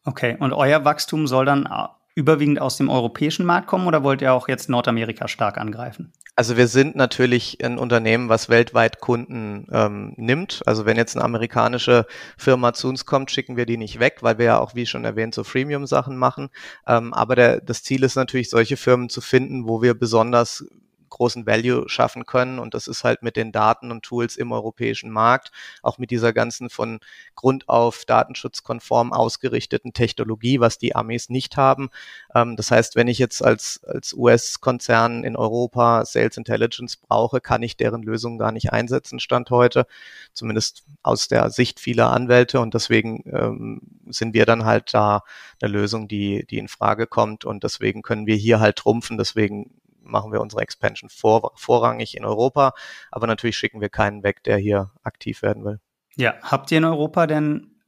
[0.04, 1.68] Okay, und euer Wachstum soll dann
[2.14, 6.12] überwiegend aus dem europäischen Markt kommen oder wollt ihr auch jetzt Nordamerika stark angreifen?
[6.36, 10.62] Also wir sind natürlich ein Unternehmen, was weltweit Kunden ähm, nimmt.
[10.64, 12.06] Also wenn jetzt eine amerikanische
[12.38, 15.04] Firma zu uns kommt, schicken wir die nicht weg, weil wir ja auch, wie schon
[15.04, 16.48] erwähnt, so Freemium-Sachen machen.
[16.86, 20.64] Ähm, aber der, das Ziel ist natürlich, solche Firmen zu finden, wo wir besonders
[21.10, 22.58] großen Value schaffen können.
[22.58, 25.50] Und das ist halt mit den Daten und Tools im europäischen Markt,
[25.82, 27.00] auch mit dieser ganzen von
[27.34, 31.90] Grund auf datenschutzkonform ausgerichteten Technologie, was die Amis nicht haben.
[32.34, 37.62] Ähm, das heißt, wenn ich jetzt als, als US-Konzern in Europa Sales Intelligence brauche, kann
[37.62, 39.86] ich deren Lösung gar nicht einsetzen, Stand heute,
[40.32, 42.60] zumindest aus der Sicht vieler Anwälte.
[42.60, 45.22] Und deswegen ähm, sind wir dann halt da
[45.60, 47.44] eine Lösung, die, die in Frage kommt.
[47.44, 49.18] Und deswegen können wir hier halt trumpfen.
[49.18, 49.70] Deswegen
[50.10, 52.72] machen wir unsere Expansion vor, vorrangig in Europa,
[53.10, 55.80] aber natürlich schicken wir keinen weg, der hier aktiv werden will.
[56.16, 57.80] Ja, habt ihr in Europa denn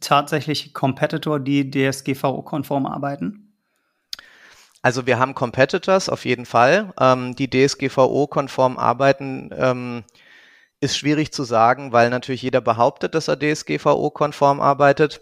[0.00, 3.54] tatsächlich Competitor, die DSGVO-konform arbeiten?
[4.82, 9.50] Also wir haben Competitors auf jeden Fall, ähm, die DSGVO-konform arbeiten.
[9.54, 10.04] Ähm,
[10.80, 15.20] ist schwierig zu sagen, weil natürlich jeder behauptet, dass er DSGVO-konform arbeitet.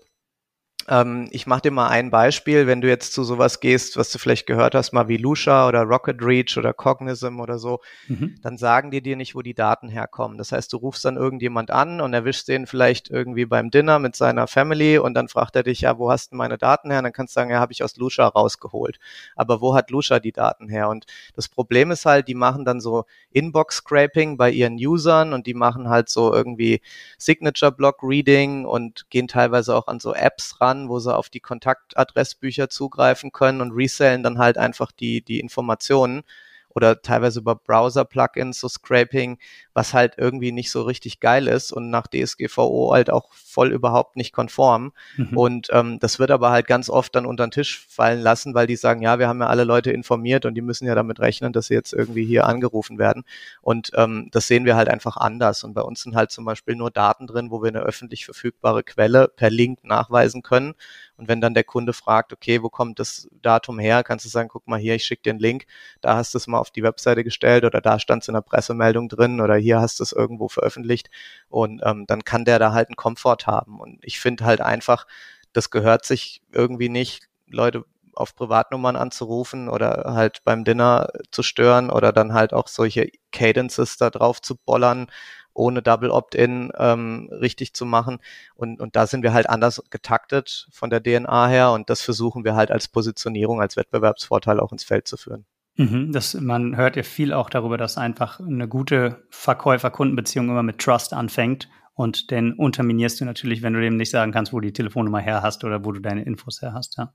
[0.88, 4.18] Ähm, ich mache dir mal ein Beispiel, wenn du jetzt zu sowas gehst, was du
[4.18, 8.37] vielleicht gehört hast, mal wie Lucia oder Rocket Reach oder Cognism oder so, mhm.
[8.42, 10.38] dann sagen die dir nicht, wo die Daten herkommen.
[10.38, 14.16] Das heißt, du rufst dann irgendjemand an und erwischst den vielleicht irgendwie beim Dinner mit
[14.16, 17.01] seiner Family und dann fragt er dich, ja, wo hast du meine Daten her?
[17.01, 18.98] Und dann kannst du sagen, ja, habe ich aus Lucia rausgeholt.
[19.37, 20.88] Aber wo hat Lucia die Daten her?
[20.88, 25.55] Und das Problem ist halt, die machen dann so Inbox-Scraping bei ihren Usern und die
[25.55, 26.81] machen halt so irgendwie
[27.18, 32.71] Signature-Block-Reading und gehen teilweise auch an so Apps ran, an, wo sie auf die Kontaktadressbücher
[32.71, 36.23] zugreifen können und resellen dann halt einfach die, die Informationen
[36.71, 39.38] oder teilweise über Browser-Plugins, so Scraping,
[39.79, 44.17] was halt irgendwie nicht so richtig geil ist und nach DSGVO halt auch voll überhaupt
[44.17, 44.93] nicht konform.
[45.17, 45.38] Mhm.
[45.38, 48.67] Und ähm, das wird aber halt ganz oft dann unter den Tisch fallen lassen, weil
[48.67, 51.53] die sagen, ja, wir haben ja alle Leute informiert und die müssen ja damit rechnen,
[51.53, 53.23] dass sie jetzt irgendwie hier angerufen werden.
[53.62, 55.62] Und ähm, das sehen wir halt einfach anders.
[55.62, 58.83] Und bei uns sind halt zum Beispiel nur Daten drin, wo wir eine öffentlich verfügbare
[58.83, 60.75] Quelle per Link nachweisen können.
[61.19, 64.49] Und wenn dann der Kunde fragt, okay, wo kommt das Datum her, kannst du sagen,
[64.49, 65.67] guck mal hier, ich schicke dir einen Link,
[66.01, 68.41] da hast du es mal auf die Webseite gestellt oder da stand es in der
[68.41, 71.11] Pressemeldung drin oder hier hast du es irgendwo veröffentlicht.
[71.49, 73.81] Und ähm, dann kann der da halt einen Komfort haben.
[73.81, 75.07] Und ich finde halt einfach,
[75.53, 81.91] das gehört sich irgendwie nicht, Leute auf Privatnummern anzurufen oder halt beim Dinner zu stören
[81.91, 85.07] oder dann halt auch solche Cadences da drauf zu bollern,
[85.55, 88.19] ohne Double Opt-in ähm, richtig zu machen.
[88.55, 92.45] Und, und da sind wir halt anders getaktet von der DNA her und das versuchen
[92.45, 95.47] wir halt als Positionierung, als Wettbewerbsvorteil auch ins Feld zu führen.
[95.79, 100.79] Mhm, das, man hört ja viel auch darüber, dass einfach eine gute Verkäufer-Kundenbeziehung immer mit
[100.79, 101.69] Trust anfängt.
[101.95, 105.43] Und den unterminierst du natürlich, wenn du dem nicht sagen kannst, wo die Telefonnummer her
[105.43, 107.14] hast oder wo du deine Infos her hast, ja.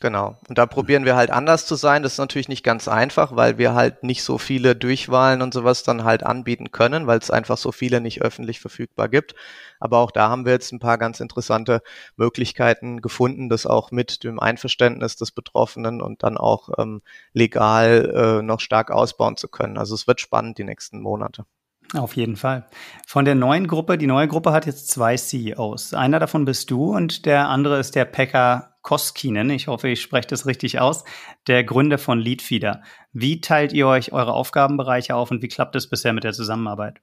[0.00, 0.38] Genau.
[0.48, 2.02] Und da probieren wir halt anders zu sein.
[2.02, 5.82] Das ist natürlich nicht ganz einfach, weil wir halt nicht so viele Durchwahlen und sowas
[5.82, 9.34] dann halt anbieten können, weil es einfach so viele nicht öffentlich verfügbar gibt.
[9.78, 11.82] Aber auch da haben wir jetzt ein paar ganz interessante
[12.16, 17.02] Möglichkeiten gefunden, das auch mit dem Einverständnis des Betroffenen und dann auch ähm,
[17.34, 19.76] legal äh, noch stark ausbauen zu können.
[19.76, 21.44] Also es wird spannend die nächsten Monate.
[21.92, 22.66] Auf jeden Fall.
[23.06, 25.92] Von der neuen Gruppe, die neue Gruppe hat jetzt zwei CEOs.
[25.92, 29.50] Einer davon bist du und der andere ist der Pekka Koskinen.
[29.50, 31.04] Ich hoffe, ich spreche das richtig aus.
[31.46, 32.82] Der Gründer von Leadfeeder.
[33.12, 37.00] Wie teilt ihr euch eure Aufgabenbereiche auf und wie klappt es bisher mit der Zusammenarbeit?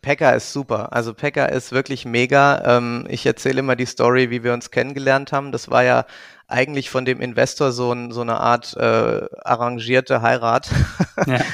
[0.00, 0.92] Pekka ist super.
[0.92, 2.78] Also Pekka ist wirklich mega.
[2.78, 5.50] Ähm, ich erzähle immer die Story, wie wir uns kennengelernt haben.
[5.50, 6.06] Das war ja
[6.50, 10.70] eigentlich von dem Investor so, ein, so eine Art äh, arrangierte Heirat.
[11.26, 11.40] Ja.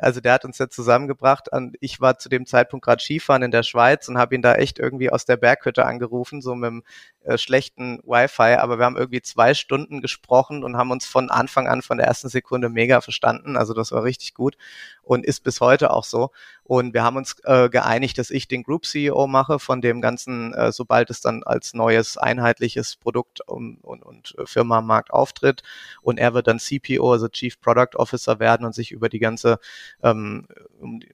[0.00, 1.48] Also der hat uns ja zusammengebracht.
[1.50, 4.54] Und ich war zu dem Zeitpunkt gerade Skifahren in der Schweiz und habe ihn da
[4.54, 6.82] echt irgendwie aus der Berghütte angerufen, so mit dem
[7.24, 8.54] äh, schlechten Wi-Fi.
[8.54, 12.06] Aber wir haben irgendwie zwei Stunden gesprochen und haben uns von Anfang an, von der
[12.06, 13.56] ersten Sekunde mega verstanden.
[13.56, 14.56] Also das war richtig gut
[15.02, 16.30] und ist bis heute auch so.
[16.62, 20.52] Und wir haben uns äh, geeinigt, dass ich den Group CEO mache von dem ganzen,
[20.54, 25.62] äh, sobald es dann als neues einheitliches Produkt um, und, und Firma am Markt auftritt.
[26.02, 29.58] Und er wird dann CPO, also Chief Product Officer werden und sich über die ganze,
[30.02, 30.46] ähm,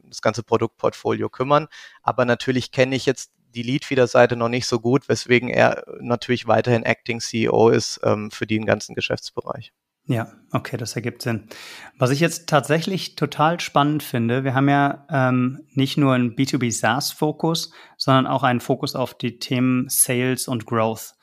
[0.05, 1.69] das ganze Produktportfolio kümmern.
[2.03, 6.83] Aber natürlich kenne ich jetzt die Leadfeeder-Seite noch nicht so gut, weswegen er natürlich weiterhin
[6.83, 9.73] Acting CEO ist ähm, für den ganzen Geschäftsbereich.
[10.07, 11.49] Ja, okay, das ergibt Sinn.
[11.97, 16.71] Was ich jetzt tatsächlich total spannend finde, wir haben ja ähm, nicht nur einen B2B
[16.73, 21.15] SaaS-Fokus, sondern auch einen Fokus auf die Themen Sales und Growth.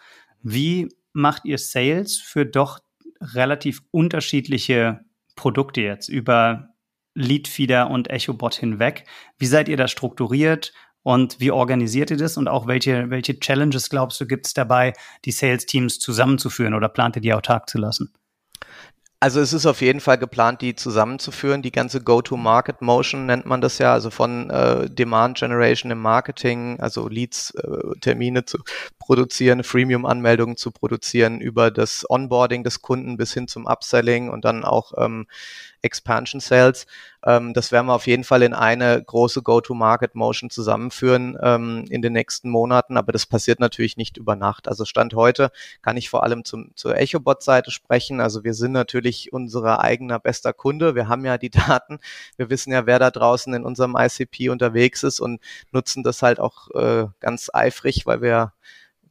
[0.41, 2.79] Wie macht ihr Sales für doch
[3.21, 5.01] relativ unterschiedliche
[5.35, 6.69] Produkte jetzt über
[7.13, 9.05] Leadfeeder und EchoBot hinweg?
[9.37, 10.73] Wie seid ihr da strukturiert?
[11.03, 12.37] Und wie organisiert ihr das?
[12.37, 14.93] Und auch welche, welche Challenges glaubst du, gibt es dabei,
[15.25, 18.13] die Sales-Teams zusammenzuführen oder plant ihr die autark zu lassen?
[19.23, 21.61] Also es ist auf jeden Fall geplant, die zusammenzuführen.
[21.61, 27.07] Die ganze Go-to-Market-Motion nennt man das ja, also von äh, Demand Generation im Marketing, also
[27.07, 28.57] Leads, äh, Termine zu
[28.97, 34.63] produzieren, Freemium-Anmeldungen zu produzieren, über das Onboarding des Kunden bis hin zum Upselling und dann
[34.63, 35.27] auch ähm,
[35.81, 36.87] Expansion Sales.
[37.23, 42.13] Ähm, das werden wir auf jeden Fall in eine große Go-to-Market-Motion zusammenführen ähm, in den
[42.13, 44.67] nächsten Monaten, aber das passiert natürlich nicht über Nacht.
[44.67, 45.51] Also Stand heute
[45.81, 48.21] kann ich vor allem zum, zur EchoBot-Seite sprechen.
[48.21, 50.95] Also wir sind natürlich unser eigener bester Kunde.
[50.95, 51.99] Wir haben ja die Daten.
[52.37, 55.41] Wir wissen ja, wer da draußen in unserem ICP unterwegs ist und
[55.71, 58.53] nutzen das halt auch äh, ganz eifrig, weil wir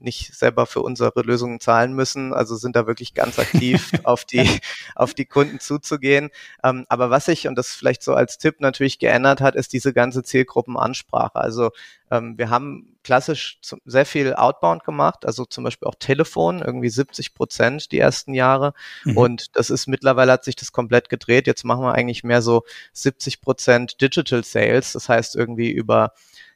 [0.01, 2.32] nicht selber für unsere Lösungen zahlen müssen.
[2.32, 4.61] Also sind da wirklich ganz aktiv auf die,
[4.94, 6.30] auf die Kunden zuzugehen.
[6.64, 9.92] Ähm, aber was sich, und das vielleicht so als Tipp natürlich geändert hat, ist diese
[9.92, 11.36] ganze Zielgruppenansprache.
[11.36, 11.70] Also
[12.11, 17.34] ähm, wir haben klassisch sehr viel Outbound gemacht, also zum Beispiel auch Telefon, irgendwie 70
[17.34, 18.74] Prozent die ersten Jahre.
[19.05, 19.16] Mhm.
[19.16, 21.46] Und das ist mittlerweile hat sich das komplett gedreht.
[21.46, 24.92] Jetzt machen wir eigentlich mehr so 70 Prozent Digital Sales.
[24.92, 26.12] Das heißt irgendwie über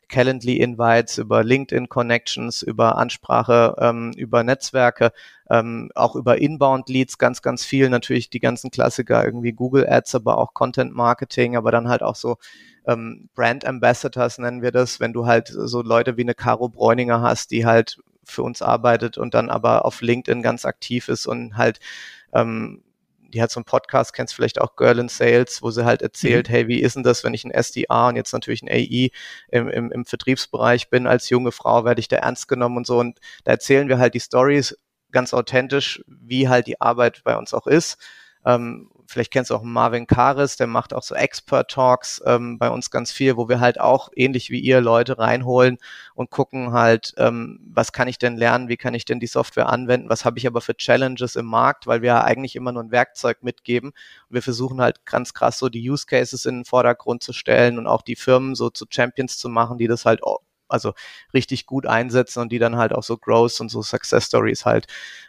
[0.09, 5.12] Calendly-Invites, über LinkedIn-Connections, über Ansprache, ähm, über Netzwerke,
[5.50, 7.88] ähm, auch über Inbound-Leads ganz, ganz viel.
[7.90, 12.36] Natürlich die ganzen Klassiker, irgendwie Google Ads, aber auch Content-Marketing, aber dann halt auch so
[12.86, 17.20] ähm, Brand Ambassadors nennen wir das, wenn du halt so Leute wie eine Caro Bräuninger
[17.22, 21.57] hast, die halt für uns arbeitet und dann aber auf LinkedIn ganz aktiv ist und
[21.57, 21.80] halt
[22.32, 22.82] ähm,
[23.35, 26.49] die hat so einen Podcast, kennst vielleicht auch Girl in Sales, wo sie halt erzählt,
[26.49, 26.53] mhm.
[26.53, 29.11] hey, wie ist denn das, wenn ich ein SDA und jetzt natürlich ein AI
[29.49, 32.99] im, im, im Vertriebsbereich bin, als junge Frau werde ich da ernst genommen und so.
[32.99, 34.78] Und da erzählen wir halt die Stories
[35.11, 37.99] ganz authentisch, wie halt die Arbeit bei uns auch ist.
[38.47, 42.68] Ähm, vielleicht kennst du auch Marvin Karis, der macht auch so Expert Talks ähm, bei
[42.68, 45.78] uns ganz viel, wo wir halt auch ähnlich wie ihr Leute reinholen
[46.14, 49.68] und gucken halt, ähm, was kann ich denn lernen, wie kann ich denn die Software
[49.68, 52.82] anwenden, was habe ich aber für Challenges im Markt, weil wir ja eigentlich immer nur
[52.82, 53.92] ein Werkzeug mitgeben.
[54.28, 57.86] Wir versuchen halt ganz krass so die Use Cases in den Vordergrund zu stellen und
[57.86, 60.22] auch die Firmen so zu Champions zu machen, die das halt
[60.74, 60.92] also
[61.32, 64.86] richtig gut einsetzen und die dann halt auch so Growth und so Success Stories halt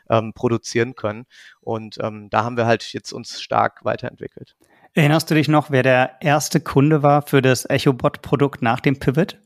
[0.10, 1.26] ähm, produzieren können.
[1.62, 4.56] Und ähm, da haben wir halt jetzt uns stark weiterentwickelt.
[4.94, 9.38] Erinnerst du dich noch, wer der erste Kunde war für das EchoBot-Produkt nach dem Pivot?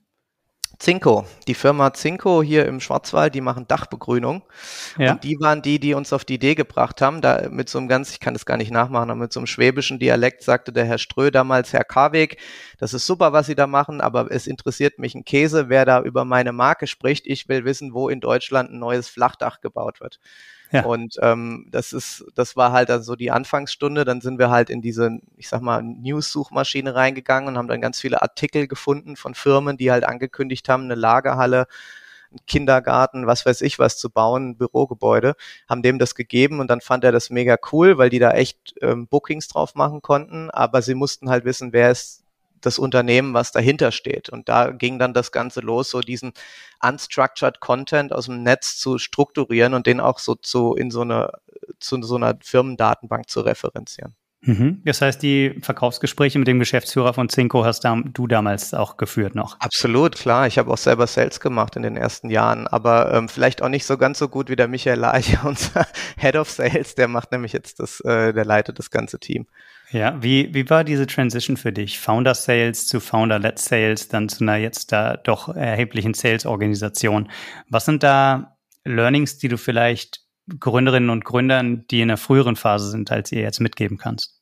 [0.80, 4.44] Zinko, die Firma Zinko hier im Schwarzwald, die machen Dachbegrünung.
[4.98, 5.12] Ja.
[5.12, 7.90] Und die waren die, die uns auf die Idee gebracht haben, da mit so einem
[7.90, 10.86] ganz, ich kann das gar nicht nachmachen, aber mit so einem schwäbischen Dialekt sagte der
[10.86, 12.38] Herr Strö damals, Herr Karweg,
[12.78, 16.02] das ist super, was Sie da machen, aber es interessiert mich ein Käse, wer da
[16.02, 17.28] über meine Marke spricht.
[17.28, 20.22] Ich will wissen, wo in Deutschland ein neues Flachdach gebaut wird.
[20.72, 20.86] Ja.
[20.86, 24.06] Und ähm, das ist, das war halt dann so die Anfangsstunde.
[24.06, 28.00] Dann sind wir halt in diese, ich sag mal, News-Suchmaschine reingegangen und haben dann ganz
[28.00, 31.66] viele Artikel gefunden von Firmen, die halt angekündigt haben, eine Lagerhalle,
[32.48, 35.36] Kindergarten, was weiß ich was zu bauen, Bürogebäude,
[35.68, 38.76] haben dem das gegeben und dann fand er das mega cool, weil die da echt
[38.82, 42.24] ähm, Bookings drauf machen konnten, aber sie mussten halt wissen, wer ist
[42.62, 44.30] das Unternehmen, was dahinter steht.
[44.30, 46.34] Und da ging dann das Ganze los, so diesen
[46.82, 51.32] unstructured Content aus dem Netz zu strukturieren und den auch so zu in so eine
[51.80, 54.16] zu so einer Firmendatenbank zu referenzieren.
[54.42, 54.82] Mhm.
[54.86, 59.60] Das heißt, die Verkaufsgespräche mit dem Geschäftsführer von Cinco hast du damals auch geführt noch?
[59.60, 60.48] Absolut, klar.
[60.48, 63.86] Ich habe auch selber Sales gemacht in den ersten Jahren, aber ähm, vielleicht auch nicht
[63.86, 65.88] so ganz so gut wie der Michael Laich, unser
[66.18, 66.96] Head of Sales.
[66.96, 69.46] Der macht nämlich jetzt das, äh, der leitet das ganze Team.
[69.92, 72.00] Ja, wie, wie war diese Transition für dich?
[72.00, 77.32] Founder Sales zu Founder-led Sales, dann zu einer jetzt da doch erheblichen Sales-Organisation.
[77.70, 80.22] Was sind da Learnings, die du vielleicht
[80.60, 84.39] Gründerinnen und Gründern, die in einer früheren Phase sind, als ihr jetzt mitgeben kannst?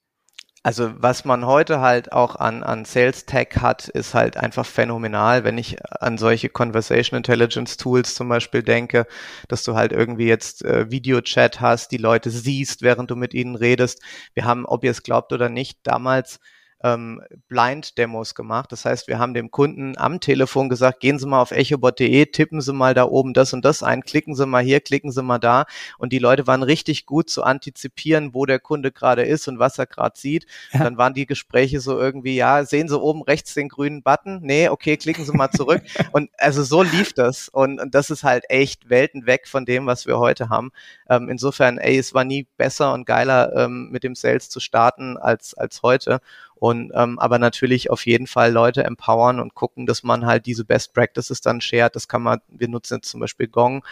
[0.68, 5.45] Also was man heute halt auch an, an Sales Tech hat, ist halt einfach phänomenal.
[5.45, 9.07] Wenn ich an solche Conversation Intelligence Tools zum Beispiel denke,
[9.47, 13.55] dass du halt irgendwie jetzt äh, Videochat hast, die Leute siehst, während du mit ihnen
[13.55, 14.01] redest.
[14.34, 16.41] Wir haben, ob ihr es glaubt oder nicht, damals
[16.84, 18.71] ähm, Blind-Demos gemacht.
[18.71, 22.61] Das heißt, wir haben dem Kunden am Telefon gesagt, gehen Sie mal auf echobot.de, tippen
[22.61, 25.39] Sie mal da oben das und das ein, klicken Sie mal hier, klicken Sie mal
[25.39, 25.65] da.
[25.97, 29.78] Und die Leute waren richtig gut zu antizipieren, wo der Kunde gerade ist und was
[29.80, 30.45] er gerade sieht.
[30.71, 30.84] Ja.
[30.84, 34.39] Dann waren die Gespräche so irgendwie, ja, sehen Sie oben rechts den grünen Button?
[34.41, 35.82] Nee, okay, klicken Sie mal zurück.
[36.11, 37.49] und also so lief das.
[37.49, 40.71] Und, und das ist halt echt Welten weg von dem, was wir heute haben.
[41.09, 45.17] Ähm, insofern, ey, es war nie besser und geiler, ähm, mit dem Sales zu starten
[45.17, 46.19] als, als heute.
[46.59, 50.65] Und ähm, aber natürlich auf jeden Fall Leute empowern und gucken, dass man halt diese
[50.65, 51.95] Best Practices dann shared.
[51.95, 53.83] Das kann man, wir nutzen jetzt zum Beispiel Gong,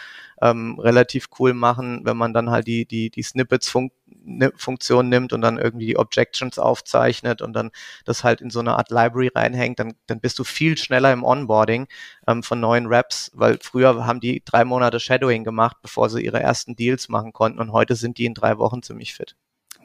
[0.42, 5.08] ähm, relativ cool machen, wenn man dann halt die, die, die Snippets fun ne, Funktion
[5.08, 7.70] nimmt und dann irgendwie die Objections aufzeichnet und dann
[8.04, 11.24] das halt in so eine Art Library reinhängt, dann, dann bist du viel schneller im
[11.24, 11.86] Onboarding
[12.26, 16.40] ähm, von neuen Raps, weil früher haben die drei Monate Shadowing gemacht, bevor sie ihre
[16.40, 19.36] ersten Deals machen konnten und heute sind die in drei Wochen ziemlich fit.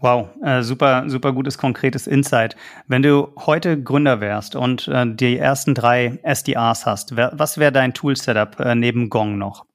[0.02, 2.56] Wow, äh, super, super gutes, konkretes Insight.
[2.88, 7.72] Wenn du heute Gründer wärst und äh, die ersten drei SDRs hast, wer, was wäre
[7.72, 9.68] dein Tool-Setup äh, neben Gong noch?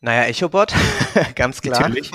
[0.00, 0.72] Naja, EchoBot,
[1.34, 1.80] ganz klar.
[1.80, 2.10] Natürlich.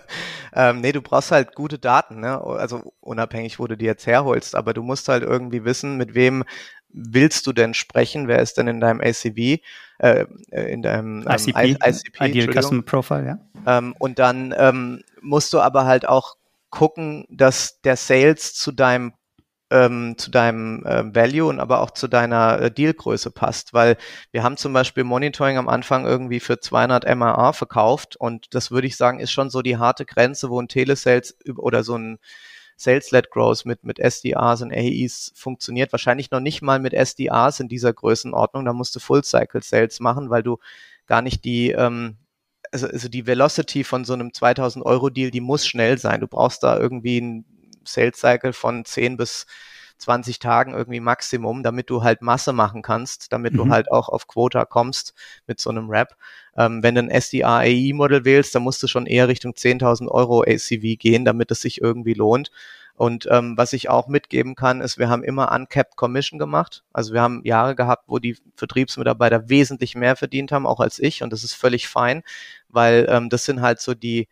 [0.52, 2.38] ähm, nee, du brauchst halt gute Daten, ne?
[2.38, 6.44] Also unabhängig, wo du die jetzt herholst, aber du musst halt irgendwie wissen, mit wem
[6.90, 8.28] willst du denn sprechen?
[8.28, 9.60] Wer ist denn in deinem ACV?
[9.98, 13.78] Äh, in deinem ähm, ICP, ICP Ideal Customer Profile, ja.
[13.78, 16.36] Ähm, und dann ähm, musst du aber halt auch
[16.70, 19.12] gucken, dass der Sales zu deinem
[19.70, 23.98] ähm, zu deinem äh, Value und aber auch zu deiner äh, Dealgröße passt, weil
[24.30, 28.86] wir haben zum Beispiel Monitoring am Anfang irgendwie für 200 MRR verkauft und das würde
[28.86, 32.18] ich sagen ist schon so die harte Grenze, wo ein Telesales oder so ein
[32.78, 35.92] Sales-led Growth mit, mit SDRs und AEs funktioniert.
[35.92, 38.64] Wahrscheinlich noch nicht mal mit SDRs in dieser Größenordnung.
[38.64, 40.58] Da musst du Full-Cycle-Sales machen, weil du
[41.06, 42.18] gar nicht die, ähm,
[42.70, 46.20] also, also die Velocity von so einem 2000 Euro Deal, die muss schnell sein.
[46.20, 47.44] Du brauchst da irgendwie ein
[47.84, 49.46] Sales Cycle von 10 bis
[49.98, 53.56] 20 Tagen irgendwie Maximum, damit du halt Masse machen kannst, damit mhm.
[53.56, 55.14] du halt auch auf Quota kommst
[55.46, 56.16] mit so einem Rap.
[56.56, 60.08] Ähm, wenn du ein SDR AI Model wählst, dann musst du schon eher Richtung 10.000
[60.08, 62.50] Euro ACV gehen, damit es sich irgendwie lohnt.
[62.98, 66.82] Und ähm, was ich auch mitgeben kann, ist, wir haben immer uncapped Commission gemacht.
[66.92, 71.22] Also wir haben Jahre gehabt, wo die Vertriebsmitarbeiter wesentlich mehr verdient haben, auch als ich.
[71.22, 72.24] Und das ist völlig fein,
[72.68, 74.26] weil ähm, das sind halt so die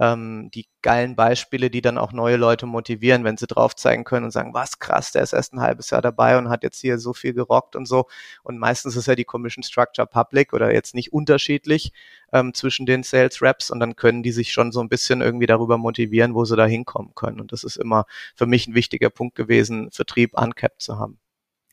[0.00, 4.24] ähm, die geilen Beispiele, die dann auch neue Leute motivieren, wenn sie drauf zeigen können
[4.24, 6.98] und sagen, was krass, der ist erst ein halbes Jahr dabei und hat jetzt hier
[6.98, 8.06] so viel gerockt und so.
[8.42, 11.92] Und meistens ist ja die Commission Structure public oder jetzt nicht unterschiedlich
[12.32, 15.46] ähm, zwischen den Sales Reps und dann können die sich schon so ein bisschen irgendwie
[15.46, 17.38] darüber motivieren, wo sie da hinkommen können.
[17.38, 21.18] Und das ist immer für mich ein wichtiger Punkt gewesen, Vertrieb uncapped zu haben.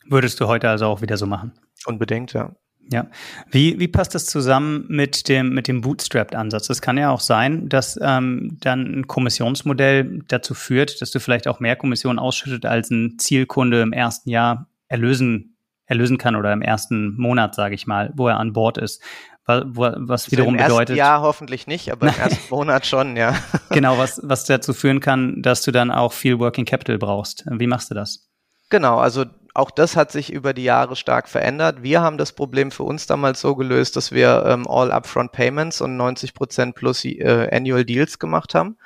[0.05, 1.53] Würdest du heute also auch wieder so machen?
[1.85, 2.55] Unbedingt, ja.
[2.91, 3.07] Ja.
[3.51, 6.69] Wie, wie passt das zusammen mit dem, mit dem Bootstrapped-Ansatz?
[6.69, 11.47] Es kann ja auch sein, dass ähm, dann ein Kommissionsmodell dazu führt, dass du vielleicht
[11.47, 16.61] auch mehr Kommission ausschüttet, als ein Zielkunde im ersten Jahr erlösen, erlösen kann oder im
[16.61, 19.01] ersten Monat, sage ich mal, wo er an Bord ist.
[19.45, 20.97] Was, was wiederum also im bedeutet.
[20.97, 23.33] Ja, hoffentlich nicht, aber im ersten Monat schon, ja.
[23.69, 27.45] genau, was, was dazu führen kann, dass du dann auch viel Working Capital brauchst.
[27.49, 28.29] Wie machst du das?
[28.69, 29.25] Genau, also
[29.57, 31.81] auch das hat sich über die Jahre stark verändert.
[31.81, 35.81] Wir haben das Problem für uns damals so gelöst, dass wir ähm, All Upfront Payments
[35.81, 38.77] und 90 Prozent plus äh, Annual Deals gemacht haben.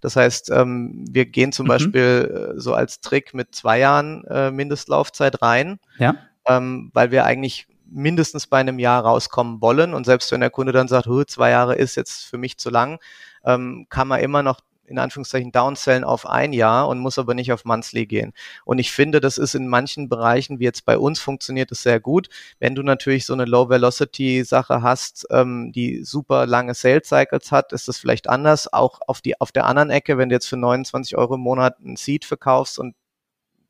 [0.00, 1.68] Das heißt, ähm, wir gehen zum mhm.
[1.68, 6.16] Beispiel äh, so als Trick mit zwei Jahren äh, Mindestlaufzeit rein, ja.
[6.48, 9.94] ähm, weil wir eigentlich mindestens bei einem Jahr rauskommen wollen.
[9.94, 12.98] Und selbst wenn der Kunde dann sagt, zwei Jahre ist jetzt für mich zu lang,
[13.44, 17.52] ähm, kann man immer noch in Anführungszeichen downsellen auf ein Jahr und muss aber nicht
[17.52, 18.32] auf monthly gehen.
[18.64, 22.00] Und ich finde, das ist in manchen Bereichen, wie jetzt bei uns, funktioniert es sehr
[22.00, 22.28] gut.
[22.58, 27.98] Wenn du natürlich so eine Low-Velocity-Sache hast, ähm, die super lange Sales-Cycles hat, ist das
[27.98, 28.72] vielleicht anders.
[28.72, 31.80] Auch auf, die, auf der anderen Ecke, wenn du jetzt für 29 Euro im Monat
[31.80, 32.94] ein Seed verkaufst und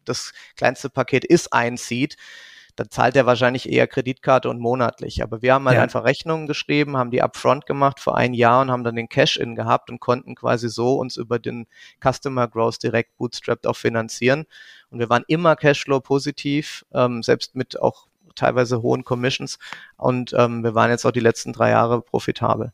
[0.04, 2.16] das kleinste Paket ist ein Seed,
[2.76, 5.22] da zahlt er wahrscheinlich eher Kreditkarte und monatlich.
[5.22, 5.82] Aber wir haben halt ja.
[5.82, 9.54] einfach Rechnungen geschrieben, haben die upfront gemacht für ein Jahr und haben dann den Cash-In
[9.54, 11.66] gehabt und konnten quasi so uns über den
[12.02, 14.44] Customer Growth direkt bootstrapped auch finanzieren.
[14.90, 19.58] Und wir waren immer Cashflow positiv, ähm, selbst mit auch teilweise hohen Commissions.
[19.96, 22.72] Und ähm, wir waren jetzt auch die letzten drei Jahre profitabel.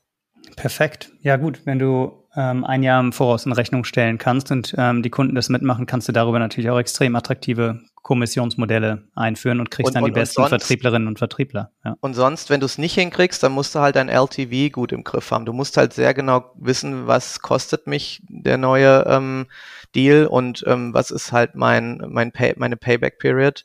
[0.56, 1.12] Perfekt.
[1.22, 5.02] Ja gut, wenn du ähm, ein Jahr im Voraus in Rechnung stellen kannst und ähm,
[5.02, 9.88] die Kunden das mitmachen, kannst du darüber natürlich auch extrem attraktive Kommissionsmodelle einführen und kriegst
[9.88, 11.70] und, dann die besten sonst, Vertrieblerinnen und Vertriebler.
[11.84, 11.96] Ja.
[12.00, 15.04] Und sonst, wenn du es nicht hinkriegst, dann musst du halt dein LTV gut im
[15.04, 15.46] Griff haben.
[15.46, 19.46] Du musst halt sehr genau wissen, was kostet mich der neue ähm,
[19.94, 23.64] Deal und ähm, was ist halt mein, mein Pay, meine Payback-Period,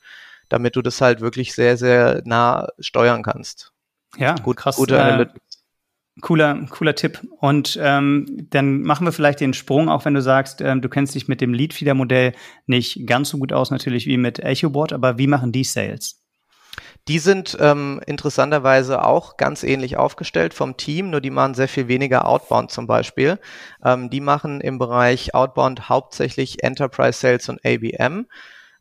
[0.50, 3.74] damit du das halt wirklich sehr, sehr nah steuern kannst.
[4.18, 4.78] Ja, gut, krass.
[4.78, 5.26] Gute äh,
[6.22, 7.22] Cooler, cooler Tipp.
[7.40, 11.16] Und ähm, dann machen wir vielleicht den Sprung, auch wenn du sagst, ähm, du kennst
[11.16, 12.34] dich mit dem Leadfeeder-Modell
[12.66, 16.24] nicht ganz so gut aus, natürlich wie mit EchoBot, aber wie machen die Sales?
[17.08, 21.88] Die sind ähm, interessanterweise auch ganz ähnlich aufgestellt vom Team, nur die machen sehr viel
[21.88, 23.40] weniger Outbound zum Beispiel.
[23.84, 28.28] Ähm, die machen im Bereich Outbound hauptsächlich Enterprise Sales und ABM.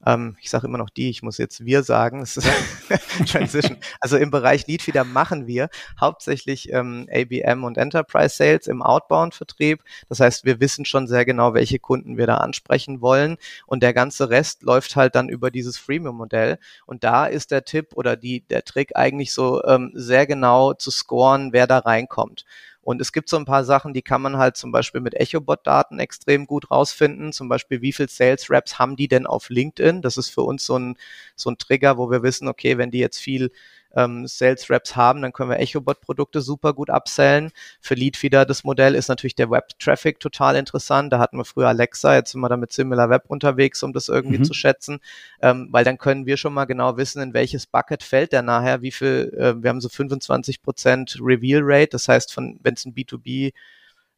[0.04, 2.20] Ähm, ich sage immer noch die, ich muss jetzt wir sagen.
[2.20, 2.48] Das ist
[3.30, 3.78] Transition.
[4.00, 5.68] Also im Bereich Leadfeeder machen wir
[6.00, 9.82] hauptsächlich ähm, ABM und Enterprise Sales im Outbound-Vertrieb.
[10.08, 13.36] Das heißt, wir wissen schon sehr genau, welche Kunden wir da ansprechen wollen.
[13.66, 16.58] Und der ganze Rest läuft halt dann über dieses Freemium-Modell.
[16.86, 20.90] Und da ist der Tipp oder die, der Trick eigentlich so ähm, sehr genau zu
[20.90, 22.44] scoren, wer da reinkommt.
[22.86, 25.98] Und es gibt so ein paar Sachen, die kann man halt zum Beispiel mit EchoBot-Daten
[25.98, 27.32] extrem gut rausfinden.
[27.32, 30.02] Zum Beispiel, wie viel Sales Reps haben die denn auf LinkedIn?
[30.02, 30.96] Das ist für uns so ein,
[31.34, 33.50] so ein Trigger, wo wir wissen, okay, wenn die jetzt viel
[33.96, 37.50] ähm, Sales Reps haben, dann können wir EchoBot Produkte super gut upsellen.
[37.80, 41.12] Für Leadfeeder das Modell ist natürlich der Web Traffic total interessant.
[41.12, 44.08] Da hatten wir früher Alexa, jetzt sind wir da mit Similar Web unterwegs, um das
[44.08, 44.44] irgendwie mhm.
[44.44, 45.00] zu schätzen,
[45.40, 48.82] ähm, weil dann können wir schon mal genau wissen, in welches Bucket fällt der nachher,
[48.82, 52.84] wie viel, äh, wir haben so 25 Prozent Reveal Rate, das heißt, von wenn es
[52.84, 53.52] ein B2B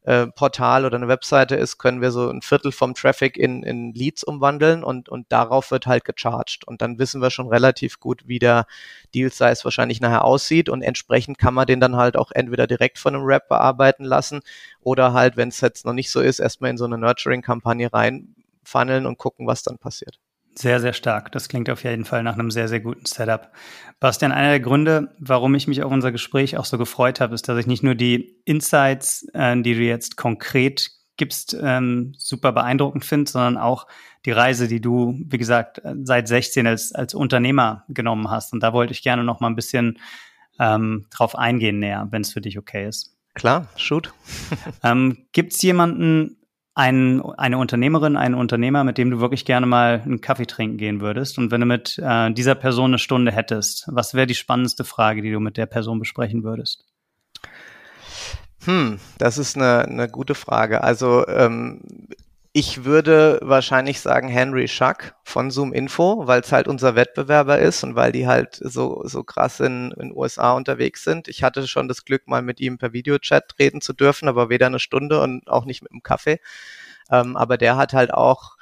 [0.03, 3.93] äh, Portal oder eine Webseite ist, können wir so ein Viertel vom Traffic in, in
[3.93, 6.65] Leads umwandeln und, und darauf wird halt gecharged.
[6.65, 8.65] Und dann wissen wir schon relativ gut, wie der
[9.13, 12.97] Deal Size wahrscheinlich nachher aussieht und entsprechend kann man den dann halt auch entweder direkt
[12.97, 14.41] von einem Rep bearbeiten lassen
[14.81, 19.05] oder halt, wenn es jetzt noch nicht so ist, erstmal in so eine Nurturing-Kampagne reinfunneln
[19.05, 20.19] und gucken, was dann passiert.
[20.59, 21.31] Sehr, sehr stark.
[21.31, 23.49] Das klingt auf jeden Fall nach einem sehr, sehr guten Setup.
[24.01, 27.47] Bastian, einer der Gründe, warum ich mich auf unser Gespräch auch so gefreut habe, ist,
[27.47, 33.05] dass ich nicht nur die Insights, äh, die du jetzt konkret gibst, ähm, super beeindruckend
[33.05, 33.87] finde, sondern auch
[34.25, 38.51] die Reise, die du, wie gesagt, seit 16 als, als Unternehmer genommen hast.
[38.51, 39.97] Und da wollte ich gerne noch mal ein bisschen
[40.59, 43.15] ähm, drauf eingehen näher, wenn es für dich okay ist.
[43.33, 44.13] Klar, shoot.
[44.83, 46.35] ähm, Gibt es jemanden,
[46.79, 51.01] ein, eine Unternehmerin, einen Unternehmer, mit dem du wirklich gerne mal einen Kaffee trinken gehen
[51.01, 51.37] würdest.
[51.37, 55.21] Und wenn du mit äh, dieser Person eine Stunde hättest, was wäre die spannendste Frage,
[55.21, 56.85] die du mit der Person besprechen würdest?
[58.63, 60.81] Hm, das ist eine, eine gute Frage.
[60.81, 61.81] Also ähm,
[62.51, 67.83] ich würde wahrscheinlich sagen Henry Schuck von Zoom Info, weil es halt unser Wettbewerber ist
[67.83, 71.27] und weil die halt so, so krass in den USA unterwegs sind.
[71.27, 74.65] Ich hatte schon das Glück, mal mit ihm per Videochat reden zu dürfen, aber weder
[74.65, 76.39] eine Stunde und auch nicht mit einem Kaffee.
[77.11, 78.57] Ähm, aber der hat halt auch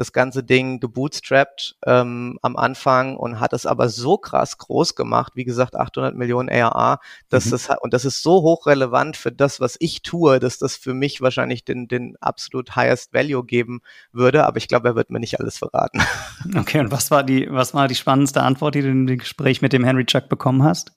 [0.00, 5.32] das ganze Ding gebootstrapped ähm, am Anfang und hat es aber so krass groß gemacht,
[5.34, 7.50] wie gesagt 800 Millionen ARA, dass mhm.
[7.50, 11.20] das und das ist so hochrelevant für das, was ich tue, dass das für mich
[11.20, 14.46] wahrscheinlich den den absolut highest Value geben würde.
[14.46, 16.00] Aber ich glaube, er wird mir nicht alles verraten.
[16.56, 19.60] Okay, und was war die was war die spannendste Antwort, die du in dem Gespräch
[19.60, 20.92] mit dem Henry Chuck bekommen hast?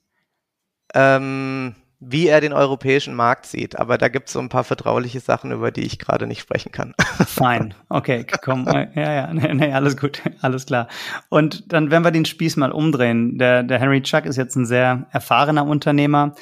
[0.94, 1.74] Ähm,
[2.06, 3.78] wie er den europäischen Markt sieht.
[3.78, 6.72] Aber da gibt es so ein paar vertrauliche Sachen, über die ich gerade nicht sprechen
[6.72, 6.94] kann.
[7.26, 10.88] Fein, okay, komm, ja, ja, nee, alles gut, alles klar.
[11.28, 14.66] Und dann, wenn wir den Spieß mal umdrehen, der, der Henry Chuck ist jetzt ein
[14.66, 16.34] sehr erfahrener Unternehmer.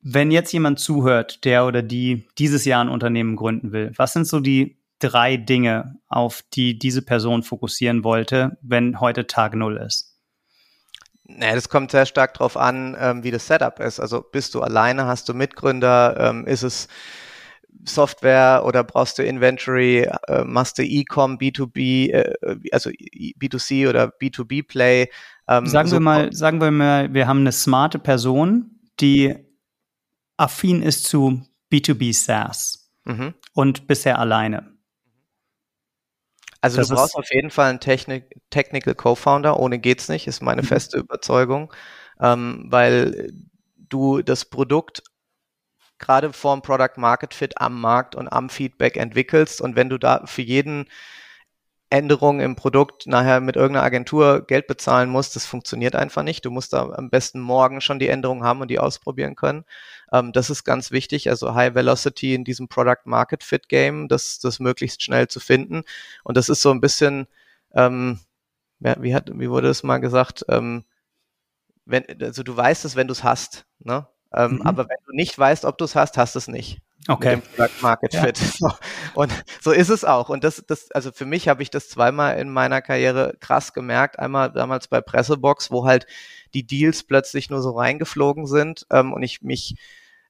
[0.00, 4.26] Wenn jetzt jemand zuhört, der oder die dieses Jahr ein Unternehmen gründen will, was sind
[4.26, 10.13] so die drei Dinge, auf die diese Person fokussieren wollte, wenn heute Tag Null ist?
[11.26, 13.98] Naja, das kommt sehr stark darauf an, ähm, wie das Setup ist.
[13.98, 16.88] Also bist du alleine, hast du Mitgründer, ähm, ist es
[17.84, 22.34] Software oder brauchst du Inventory, äh, machst du E-Com, B2B, äh,
[22.72, 25.08] also B2C oder B2B Play.
[25.48, 29.34] Ähm, sagen so wir mal, sagen wir mal, wir haben eine smarte Person, die
[30.36, 33.34] affin ist zu B2B SaaS mhm.
[33.52, 34.73] und bisher alleine.
[36.64, 40.40] Also das du brauchst auf jeden Fall einen Techni Technical Co-Founder, ohne geht's nicht, ist
[40.40, 40.66] meine mhm.
[40.66, 41.70] feste Überzeugung,
[42.18, 43.34] ähm, weil
[43.76, 45.02] du das Produkt
[45.98, 50.22] gerade vorm Product Market Fit am Markt und am Feedback entwickelst und wenn du da
[50.24, 50.86] für jeden
[51.94, 56.44] Änderungen im Produkt nachher mit irgendeiner Agentur Geld bezahlen musst, das funktioniert einfach nicht.
[56.44, 59.64] Du musst da am besten morgen schon die Änderungen haben und die ausprobieren können.
[60.12, 64.40] Ähm, das ist ganz wichtig, also High Velocity in diesem Product Market Fit Game, das,
[64.40, 65.84] das möglichst schnell zu finden.
[66.24, 67.28] Und das ist so ein bisschen,
[67.74, 68.18] ähm,
[68.80, 70.84] ja, wie, hat, wie wurde es mal gesagt, ähm,
[71.86, 74.08] wenn, also du weißt es, wenn du es hast, ne?
[74.32, 74.62] Ähm, mhm.
[74.62, 76.80] Aber wenn du nicht weißt, ob du es hast, hast du es nicht.
[77.08, 77.42] Okay.
[77.80, 78.38] Market Fit.
[78.58, 78.70] So.
[79.14, 80.28] Und so ist es auch.
[80.28, 84.18] Und das, das, also für mich habe ich das zweimal in meiner Karriere krass gemerkt.
[84.18, 86.06] Einmal damals bei Pressebox, wo halt
[86.54, 89.76] die Deals plötzlich nur so reingeflogen sind ähm, und ich mich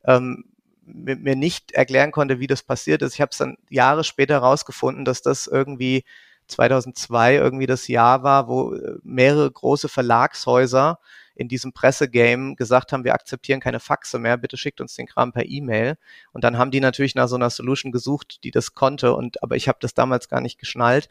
[0.05, 0.45] ähm,
[0.87, 3.15] mir nicht erklären konnte, wie das passiert ist.
[3.15, 6.05] Ich habe es dann Jahre später rausgefunden, dass das irgendwie
[6.49, 10.99] 2002 irgendwie das Jahr war, wo äh, mehrere große Verlagshäuser
[11.35, 15.33] in diesem Pressegame gesagt haben, wir akzeptieren keine Faxe mehr, bitte schickt uns den Kram
[15.33, 15.97] per E-Mail.
[16.33, 19.15] Und dann haben die natürlich nach so einer Solution gesucht, die das konnte.
[19.15, 21.09] Und aber ich habe das damals gar nicht geschnallt.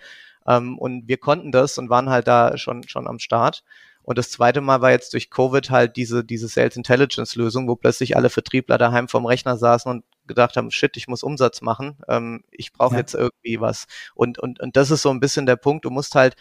[0.47, 3.63] Ähm, und wir konnten das und waren halt da schon schon am Start.
[4.03, 7.75] Und das zweite Mal war jetzt durch Covid halt diese, diese Sales Intelligence Lösung, wo
[7.75, 11.97] plötzlich alle Vertriebler daheim vom Rechner saßen und gedacht haben, shit, ich muss Umsatz machen,
[12.09, 12.99] ähm, ich brauche ja.
[12.99, 13.87] jetzt irgendwie was.
[14.13, 16.35] Und, und, und das ist so ein bisschen der Punkt, du musst halt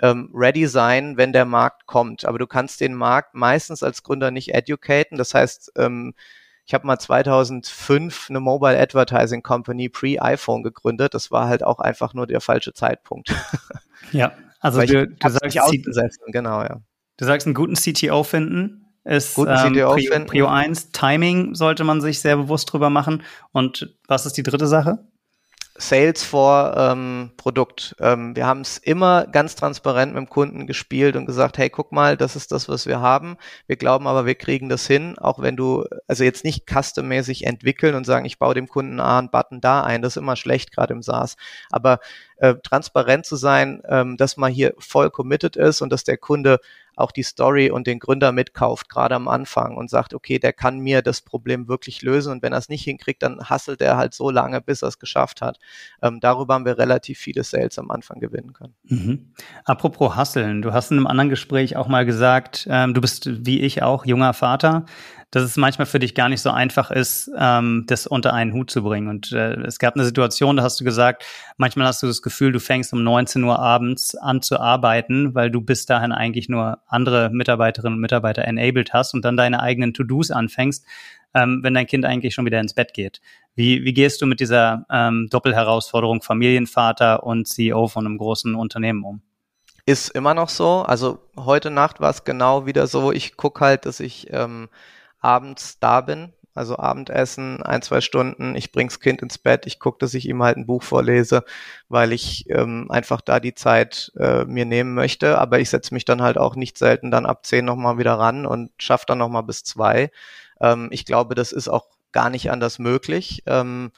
[0.00, 2.24] ähm, ready sein, wenn der Markt kommt.
[2.24, 5.18] Aber du kannst den Markt meistens als Gründer nicht educaten.
[5.18, 6.14] Das heißt, ähm,
[6.64, 11.14] ich habe mal 2005 eine Mobile Advertising Company pre-iPhone gegründet.
[11.14, 13.34] Das war halt auch einfach nur der falsche Zeitpunkt.
[14.10, 15.30] Ja, also du, du
[15.92, 16.80] sagst, genau, ja.
[17.16, 20.28] Du sagst, einen guten CTO finden ist guten ähm, CTO Prio, finden.
[20.28, 20.90] Prio 1.
[20.92, 23.22] Timing sollte man sich sehr bewusst drüber machen.
[23.52, 24.98] Und was ist die dritte Sache?
[25.76, 27.96] Sales vor ähm, Produkt.
[27.98, 31.92] Ähm, wir haben es immer ganz transparent mit dem Kunden gespielt und gesagt, hey, guck
[31.92, 33.36] mal, das ist das, was wir haben.
[33.66, 37.94] Wir glauben aber, wir kriegen das hin, auch wenn du, also jetzt nicht custommäßig entwickeln
[37.94, 40.72] und sagen, ich baue dem Kunden A einen Button da ein, das ist immer schlecht,
[40.72, 41.36] gerade im SaaS.
[41.70, 42.00] Aber
[42.36, 46.58] äh, transparent zu sein, ähm, dass man hier voll committed ist und dass der Kunde
[46.96, 50.78] auch die Story und den Gründer mitkauft, gerade am Anfang und sagt, okay, der kann
[50.78, 54.14] mir das Problem wirklich lösen und wenn er es nicht hinkriegt, dann hasselt er halt
[54.14, 55.58] so lange, bis er es geschafft hat.
[56.02, 58.74] Ähm, darüber haben wir relativ viele Sales am Anfang gewinnen können.
[58.84, 59.32] Mhm.
[59.64, 63.60] Apropos Hasseln, du hast in einem anderen Gespräch auch mal gesagt, ähm, du bist wie
[63.60, 64.86] ich auch junger Vater
[65.32, 68.70] dass es manchmal für dich gar nicht so einfach ist, ähm, das unter einen Hut
[68.70, 69.08] zu bringen.
[69.08, 71.24] Und äh, es gab eine Situation, da hast du gesagt,
[71.56, 75.50] manchmal hast du das Gefühl, du fängst um 19 Uhr abends an zu arbeiten, weil
[75.50, 79.94] du bis dahin eigentlich nur andere Mitarbeiterinnen und Mitarbeiter enabled hast und dann deine eigenen
[79.94, 80.84] To-Dos anfängst,
[81.32, 83.22] ähm, wenn dein Kind eigentlich schon wieder ins Bett geht.
[83.54, 89.02] Wie, wie gehst du mit dieser ähm, Doppelherausforderung Familienvater und CEO von einem großen Unternehmen
[89.02, 89.22] um?
[89.86, 90.82] Ist immer noch so.
[90.82, 93.12] Also heute Nacht war es genau wieder so.
[93.12, 94.68] Ich gucke halt, dass ich ähm,
[95.22, 99.98] abends da bin, also Abendessen, ein, zwei Stunden, ich bring's Kind ins Bett, ich gucke,
[99.98, 101.44] dass ich ihm halt ein Buch vorlese,
[101.88, 105.38] weil ich ähm, einfach da die Zeit äh, mir nehmen möchte.
[105.38, 108.44] Aber ich setze mich dann halt auch nicht selten dann ab zehn nochmal wieder ran
[108.44, 110.10] und schaffe dann nochmal bis zwei.
[110.60, 113.42] Ähm, ich glaube, das ist auch gar nicht anders möglich.
[113.46, 113.90] Ähm,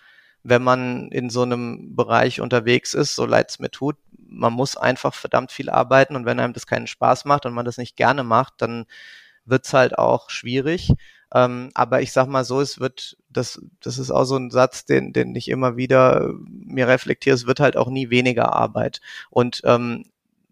[0.45, 3.97] wenn man in so einem Bereich unterwegs ist, so leid's mir tut,
[4.29, 7.64] man muss einfach verdammt viel arbeiten und wenn einem das keinen Spaß macht und man
[7.64, 8.87] das nicht gerne macht, dann
[9.47, 10.92] wird's halt auch schwierig.
[11.34, 14.84] Ähm, aber ich sag mal so, es wird, das, das ist auch so ein Satz,
[14.84, 19.01] den, den ich immer wieder mir reflektiere, es wird halt auch nie weniger Arbeit.
[19.30, 20.05] Und ähm,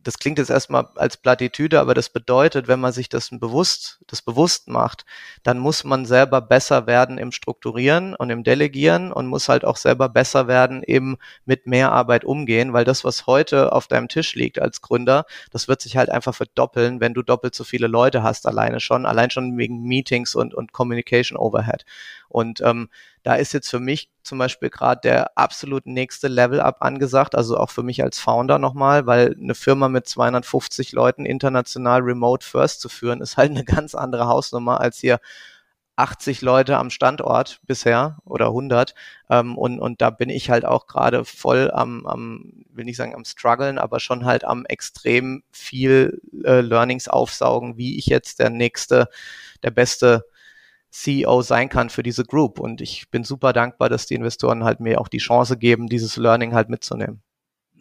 [0.03, 4.22] das klingt jetzt erstmal als Plattitüde, aber das bedeutet, wenn man sich das bewusst, das
[4.22, 5.05] bewusst macht,
[5.42, 9.76] dann muss man selber besser werden im Strukturieren und im Delegieren und muss halt auch
[9.76, 14.34] selber besser werden eben mit mehr Arbeit umgehen, weil das, was heute auf deinem Tisch
[14.34, 18.22] liegt als Gründer, das wird sich halt einfach verdoppeln, wenn du doppelt so viele Leute
[18.22, 21.84] hast alleine schon, allein schon wegen Meetings und, und Communication Overhead.
[22.33, 22.89] Und ähm,
[23.22, 27.70] da ist jetzt für mich zum Beispiel gerade der absolut nächste Level-Up angesagt, also auch
[27.70, 32.89] für mich als Founder nochmal, weil eine Firma mit 250 Leuten international remote first zu
[32.89, 35.20] führen, ist halt eine ganz andere Hausnummer als hier
[35.97, 38.95] 80 Leute am Standort bisher oder 100
[39.28, 43.14] ähm, und, und da bin ich halt auch gerade voll am, am, will nicht sagen
[43.14, 48.49] am struggeln, aber schon halt am extrem viel äh, Learnings aufsaugen, wie ich jetzt der
[48.49, 49.09] nächste,
[49.62, 50.24] der beste
[50.93, 52.61] CEO sein kann für diese Group.
[52.61, 56.16] Und ich bin super dankbar, dass die Investoren halt mir auch die Chance geben, dieses
[56.16, 57.22] Learning halt mitzunehmen.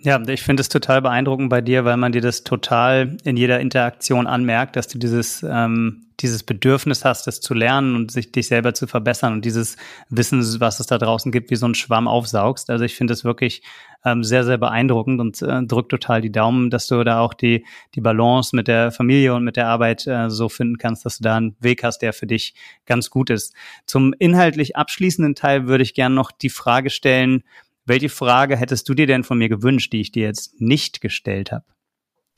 [0.03, 3.59] Ja, ich finde es total beeindruckend bei dir, weil man dir das total in jeder
[3.59, 8.47] Interaktion anmerkt, dass du dieses, ähm, dieses Bedürfnis hast, das zu lernen und sich dich
[8.47, 9.77] selber zu verbessern und dieses
[10.09, 12.71] Wissen, was es da draußen gibt, wie so ein Schwamm aufsaugst.
[12.71, 13.61] Also ich finde es wirklich
[14.03, 17.63] ähm, sehr, sehr beeindruckend und äh, drückt total die Daumen, dass du da auch die,
[17.93, 21.23] die Balance mit der Familie und mit der Arbeit äh, so finden kannst, dass du
[21.23, 22.55] da einen Weg hast, der für dich
[22.87, 23.53] ganz gut ist.
[23.85, 27.43] Zum inhaltlich abschließenden Teil würde ich gerne noch die Frage stellen,
[27.85, 31.51] Welche Frage hättest du dir denn von mir gewünscht, die ich dir jetzt nicht gestellt
[31.51, 31.65] habe?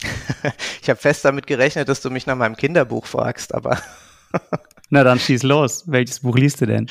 [0.82, 3.78] ich habe fest damit gerechnet, dass du mich nach meinem Kinderbuch fragst, aber.
[4.90, 5.84] Na dann schieß los.
[5.88, 6.88] Welches Buch liest du denn?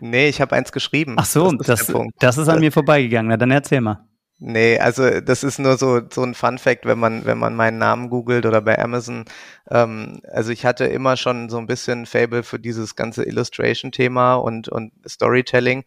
[0.00, 1.16] Nee, ich habe eins geschrieben.
[1.18, 3.28] Ach so, das, ist, das, das ist an mir vorbeigegangen.
[3.28, 4.06] Na dann erzähl mal.
[4.44, 7.78] Nee, also das ist nur so so ein Fun Fact, wenn man wenn man meinen
[7.78, 9.24] Namen googelt oder bei Amazon.
[9.70, 14.68] Ähm, also ich hatte immer schon so ein bisschen Fable für dieses ganze Illustration-Thema und
[14.68, 15.84] und Storytelling.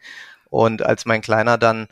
[0.55, 1.87] Und als mein Kleiner dann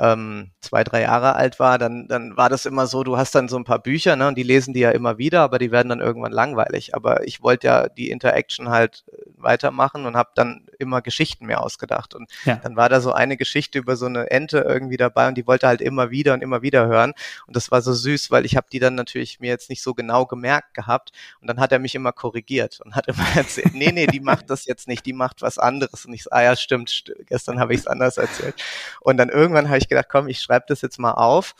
[0.00, 3.48] ähm, zwei, drei Jahre alt war, dann, dann war das immer so, du hast dann
[3.48, 5.88] so ein paar Bücher, ne, und die lesen die ja immer wieder, aber die werden
[5.90, 6.94] dann irgendwann langweilig.
[6.94, 11.62] Aber ich wollte ja die Interaction halt äh, weitermachen und habe dann immer Geschichten mehr
[11.62, 12.14] ausgedacht.
[12.14, 12.56] Und ja.
[12.56, 15.66] dann war da so eine Geschichte über so eine Ente irgendwie dabei und die wollte
[15.66, 17.14] halt immer wieder und immer wieder hören.
[17.46, 19.94] Und das war so süß, weil ich habe die dann natürlich mir jetzt nicht so
[19.94, 21.12] genau gemerkt gehabt.
[21.40, 24.50] Und dann hat er mich immer korrigiert und hat immer erzählt, nee, nee, die macht
[24.50, 26.04] das jetzt nicht, die macht was anderes.
[26.04, 28.54] Und ich so, ah ja, stimmt, st gestern habe ich es anders erzählt.
[29.00, 31.54] Und dann irgendwann habe ich gedacht, komm, ich schreibe das jetzt mal auf.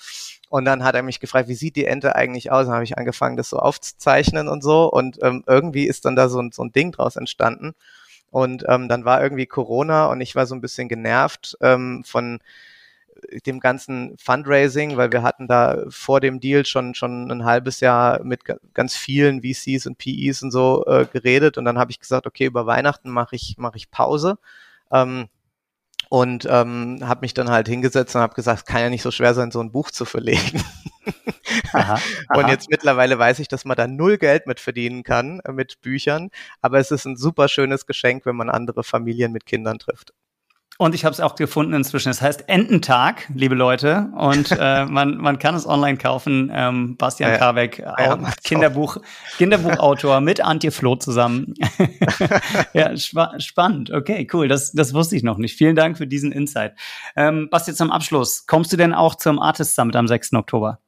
[0.49, 2.67] Und dann hat er mich gefragt, wie sieht die Ente eigentlich aus?
[2.67, 4.91] Dann habe ich angefangen, das so aufzuzeichnen und so.
[4.91, 7.75] Und ähm, irgendwie ist dann da so, so ein Ding draus entstanden.
[8.31, 12.41] Und ähm, dann war irgendwie Corona und ich war so ein bisschen genervt ähm, von
[13.47, 18.23] dem ganzen Fundraising, weil wir hatten da vor dem Deal schon schon ein halbes Jahr
[18.23, 18.43] mit
[18.75, 22.47] ganz vielen VCs und PEs und so äh, geredet und dann habe ich gesagt, okay,
[22.47, 24.39] über Weihnachten mache ich mache ich Pause.
[24.93, 25.29] Ähm,
[26.09, 29.11] und ähm, habe mich dann halt hingesetzt und habe gesagt, es kann ja nicht so
[29.11, 30.63] schwer sein, so ein Buch zu verlegen.
[31.73, 31.95] aha,
[32.29, 32.41] aha.
[32.41, 35.81] Und jetzt mittlerweile weiß ich, dass man da null Geld mit verdienen kann äh, mit
[35.81, 36.31] Büchern,
[36.61, 40.13] aber es ist ein super schönes Geschenk, wenn man andere Familien mit Kindern trifft.
[40.81, 42.09] Und ich habe es auch gefunden inzwischen.
[42.09, 44.11] Es heißt Ententag, liebe Leute.
[44.17, 46.53] Und äh, man, man kann es online kaufen.
[46.55, 48.99] Ähm, Bastian ja, Karbeck, ja, Kinderbuch,
[49.39, 51.55] Kinderbuchautor mit Antje Floh zusammen.
[52.75, 53.91] ja, spa spannend.
[53.91, 54.47] Okay, cool.
[54.47, 55.59] Das, das wusste ich noch nicht.
[55.59, 56.75] Vielen Dank für diesen Insight.
[57.17, 58.47] Ähm, Basti, zum Abschluss.
[58.47, 60.35] Kommst du denn auch zum Artist Summit am 6.
[60.35, 60.79] Oktober?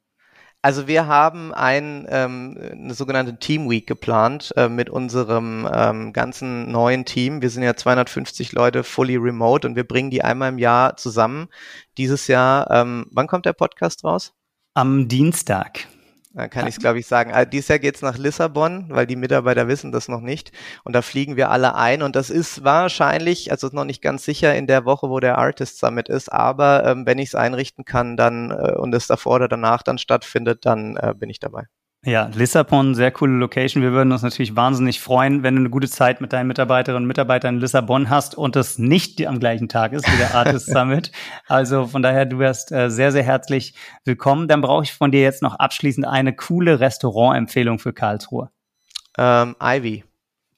[0.63, 6.71] Also wir haben ein, ähm, eine sogenannte Team Week geplant äh, mit unserem ähm, ganzen
[6.71, 7.41] neuen Team.
[7.41, 11.49] Wir sind ja 250 Leute fully remote und wir bringen die einmal im Jahr zusammen.
[11.97, 14.35] Dieses Jahr, ähm, wann kommt der Podcast raus?
[14.75, 15.89] Am Dienstag.
[16.33, 17.33] Dann kann ich es, glaube ich, sagen.
[17.33, 20.53] Also dieses Jahr geht's nach Lissabon, weil die Mitarbeiter wissen das noch nicht.
[20.85, 22.03] Und da fliegen wir alle ein.
[22.03, 25.79] Und das ist wahrscheinlich, also noch nicht ganz sicher in der Woche, wo der Artist
[25.79, 26.31] Summit ist.
[26.31, 29.99] Aber ähm, wenn ich es einrichten kann, dann äh, und es davor oder danach dann
[29.99, 31.67] stattfindet, dann äh, bin ich dabei.
[32.07, 33.83] Ja, Lissabon, sehr coole Location.
[33.83, 37.09] Wir würden uns natürlich wahnsinnig freuen, wenn du eine gute Zeit mit deinen Mitarbeiterinnen und
[37.09, 41.13] Mitarbeitern in Lissabon hast und es nicht am gleichen Tag ist wie der Artist Summit.
[41.47, 43.75] Also von daher, du wärst äh, sehr, sehr herzlich
[44.05, 44.49] willkommen.
[44.49, 48.51] Dann brauche ich von dir jetzt noch abschließend eine coole Restaurantempfehlung für Karlsruhe.
[49.19, 50.05] Ähm, Ivy.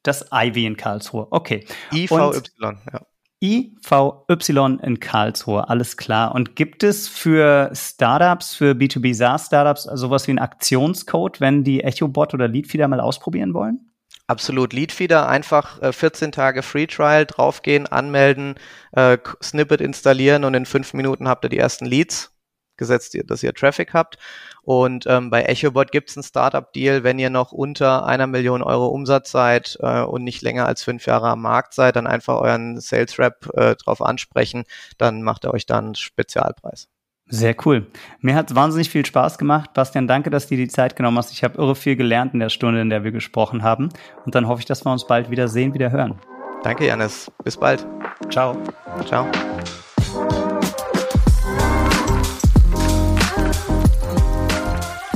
[0.05, 1.27] Das Ivy in Karlsruhe.
[1.31, 1.67] Okay.
[1.93, 2.41] IVY,
[2.93, 3.01] ja.
[3.43, 6.35] IVY in Karlsruhe, alles klar.
[6.35, 12.35] Und gibt es für Startups, für B2B SaaS-Startups sowas wie einen Aktionscode, wenn die EchoBot
[12.35, 13.93] oder Leadfeeder mal ausprobieren wollen?
[14.29, 14.73] Absolut.
[14.73, 18.55] Leadfeeder einfach äh, 14 Tage Free Trial draufgehen, anmelden,
[18.93, 22.33] äh, Snippet installieren und in fünf Minuten habt ihr die ersten Leads,
[22.77, 24.19] gesetzt, dass ihr Traffic habt.
[24.65, 28.87] Und ähm, bei EchoBot gibt es einen Startup-Deal, wenn ihr noch unter einer Million Euro
[28.87, 32.81] Umsatz seid äh, und nicht länger als fünf Jahre am Markt seid, dann einfach euren
[32.81, 34.65] Sales Rep äh, drauf ansprechen,
[34.99, 36.89] dann macht er euch dann einen Spezialpreis.
[37.27, 37.87] Sehr cool.
[38.21, 39.73] Mir hat wahnsinnig viel Spaß gemacht.
[39.75, 41.33] Bastian, danke, dass du dir die Zeit genommen hast.
[41.33, 43.89] Ich habe irre viel gelernt in der Stunde, in der wir gesprochen haben.
[44.25, 46.21] Und dann hoffe ich, dass wir uns bald wieder sehen, wieder hören.
[46.63, 47.31] Danke, Janis.
[47.43, 47.87] Bis bald.
[48.31, 48.57] Ciao.
[49.07, 49.27] Ciao.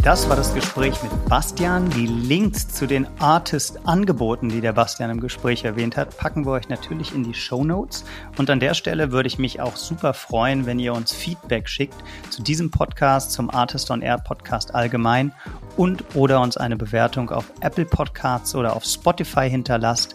[0.07, 1.91] Das war das Gespräch mit Bastian.
[1.91, 6.69] Die Links zu den Artist-Angeboten, die der Bastian im Gespräch erwähnt hat, packen wir euch
[6.69, 8.05] natürlich in die Show Notes.
[8.39, 11.97] Und an der Stelle würde ich mich auch super freuen, wenn ihr uns Feedback schickt
[12.31, 15.33] zu diesem Podcast, zum Artist on Air Podcast allgemein
[15.77, 20.15] und oder uns eine Bewertung auf Apple Podcasts oder auf Spotify hinterlasst.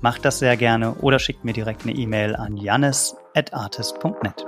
[0.00, 4.44] Macht das sehr gerne oder schickt mir direkt eine E-Mail an jannis@artist.net.